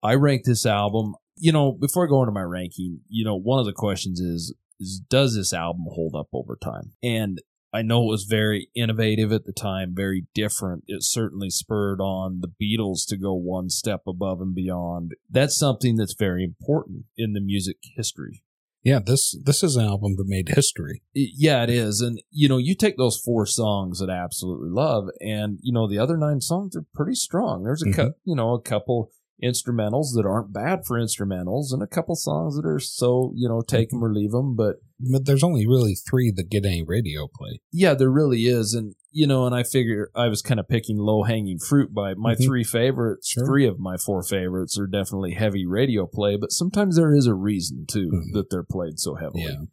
[0.04, 3.60] I rank this album, you know, before I go into my ranking, you know, one
[3.60, 6.94] of the questions is, is does this album hold up over time?
[7.04, 7.42] And
[7.74, 10.84] I know it was very innovative at the time, very different.
[10.88, 15.14] It certainly spurred on the Beatles to go one step above and beyond.
[15.30, 18.44] That's something that's very important in the music history.
[18.84, 21.04] Yeah, this this is an album that made history.
[21.14, 22.02] Yeah, it is.
[22.02, 25.88] And, you know, you take those four songs that I absolutely love, and, you know,
[25.88, 27.64] the other nine songs are pretty strong.
[27.64, 28.10] There's a, cou- mm-hmm.
[28.30, 29.12] you know, a couple
[29.44, 33.62] instrumentals that aren't bad for instrumentals and a couple songs that are so, you know,
[33.62, 34.56] take them or leave them.
[34.56, 34.78] But
[35.12, 37.60] But there's only really three that get any radio play.
[37.72, 38.74] yeah, there really is.
[38.76, 42.14] And, you know, and I figure I was kind of picking low hanging fruit by
[42.14, 42.46] my Mhm.
[42.46, 43.28] three favorites.
[43.30, 43.46] Sure.
[43.46, 47.34] Three of my four favorites are definitely heavy radio play, but sometimes there is a
[47.34, 48.34] reason too Mhm.
[48.34, 49.44] that they're played so heavily.
[49.44, 49.64] Yeah.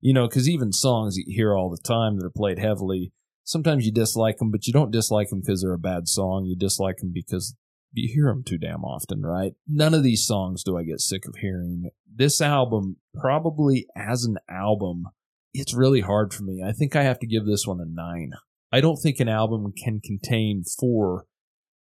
[0.00, 3.86] You know, because even songs you hear all the time that are played heavily, sometimes
[3.86, 6.44] you dislike them, but you don't dislike them because they're a bad song.
[6.44, 7.54] You dislike them because
[7.94, 9.54] you hear them too damn often, right?
[9.66, 11.90] None of these songs do I get sick of hearing.
[12.12, 15.04] This album, probably as an album,
[15.52, 16.62] it's really hard for me.
[16.66, 18.32] I think I have to give this one a nine.
[18.72, 21.26] I don't think an album can contain four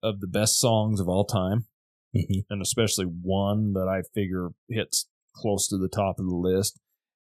[0.02, 1.66] of the best songs of all time
[2.16, 2.44] Mhm.
[2.48, 6.80] and especially one that I figure hits close to the top of the list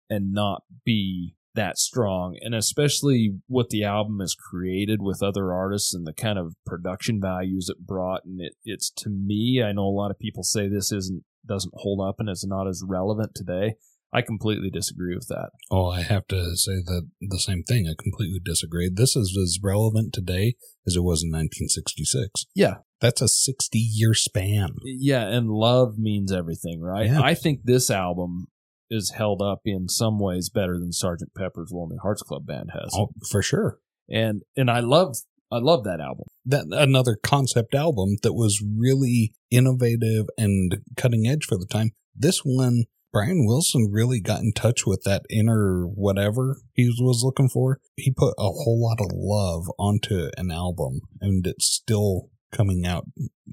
[0.10, 2.38] and not be that strong.
[2.40, 7.20] And especially what the album has created with other artists and the kind of production
[7.20, 8.24] values it brought.
[8.24, 11.74] And it, it's to me, I know a lot of people say this isn't, doesn't
[11.76, 13.76] hold up and is not as relevant today.
[14.12, 15.50] I completely disagree with that.
[15.70, 17.88] Oh, I have to say that the same thing.
[17.88, 18.90] I completely disagree.
[18.92, 20.56] This is as relevant today
[20.88, 22.46] as it was in 1966.
[22.56, 22.76] Yeah.
[23.02, 24.70] That's a 60 year span.
[24.84, 25.28] Yeah.
[25.28, 27.08] And love means everything, right?
[27.08, 27.22] Yeah.
[27.22, 28.48] I think this album
[28.90, 32.92] is held up in some ways better than Sergeant Pepper's Lonely Hearts Club Band has.
[32.94, 33.80] Oh, for sure.
[34.10, 35.16] and and I love
[35.52, 36.26] I love that album.
[36.46, 41.92] That another concept album that was really innovative and cutting edge for the time.
[42.16, 47.50] This one, Brian Wilson really got in touch with that inner whatever he was looking
[47.50, 47.80] for.
[47.96, 53.06] He put a whole lot of love onto an album, and it's still coming out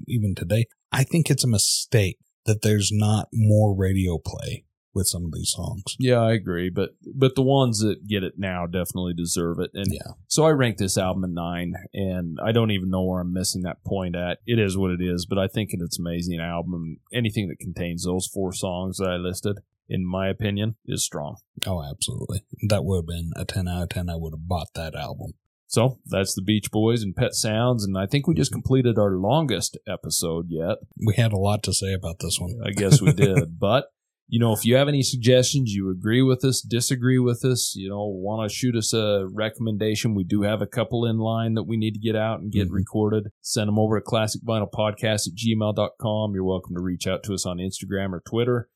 [0.07, 0.65] even today.
[0.91, 5.51] I think it's a mistake that there's not more radio play with some of these
[5.51, 5.83] songs.
[5.99, 9.71] Yeah, I agree, but but the ones that get it now definitely deserve it.
[9.73, 10.13] And Yeah.
[10.27, 13.61] so I rank this album a nine, and I don't even know where I'm missing
[13.63, 14.39] that point at.
[14.45, 16.97] It is what it is, but I think it's an amazing album.
[17.13, 21.37] Anything that contains those four songs that I listed, in my opinion, is strong.
[21.65, 22.43] Oh, absolutely.
[22.67, 24.09] That would have been a 10 out of 10.
[24.09, 25.33] I would have bought that album.
[25.67, 28.61] So that's the Beach Boys and Pet Sounds, and I think we just mm-hmm.
[28.61, 30.77] completed our longest episode yet.
[31.05, 32.57] We had a lot to say about this one.
[32.65, 33.59] I guess we did.
[33.59, 33.87] but
[34.29, 37.87] you know, if you have any suggestions, you agree with us, disagree with us, you
[37.89, 41.63] know, want to shoot us a recommendation, we do have a couple in line that
[41.63, 42.73] we need to get out and get Mhm.
[42.73, 43.27] recorded.
[43.41, 46.33] Send them over to classicvinylpodcast at gmail.com.
[46.33, 48.69] You're welcome to reach out to us on Instagram or Twitter.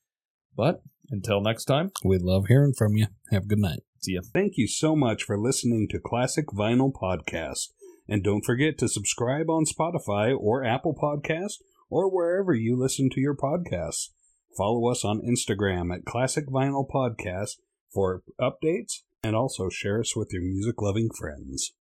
[0.56, 3.08] But until next time, We love hearing from you.
[3.32, 3.82] Have a good night.
[4.00, 4.22] see ya.
[4.34, 7.70] Thank you so much for listening to Classic Vinyl Podcast.
[8.08, 13.20] And don't forget to subscribe on Spotify or Apple Podcast or wherever you listen to
[13.22, 14.10] your podcasts.
[14.58, 17.58] Follow us on Instagram at Classic Vinyl Podcast
[17.94, 21.74] for updates and also share us with your music loving friends.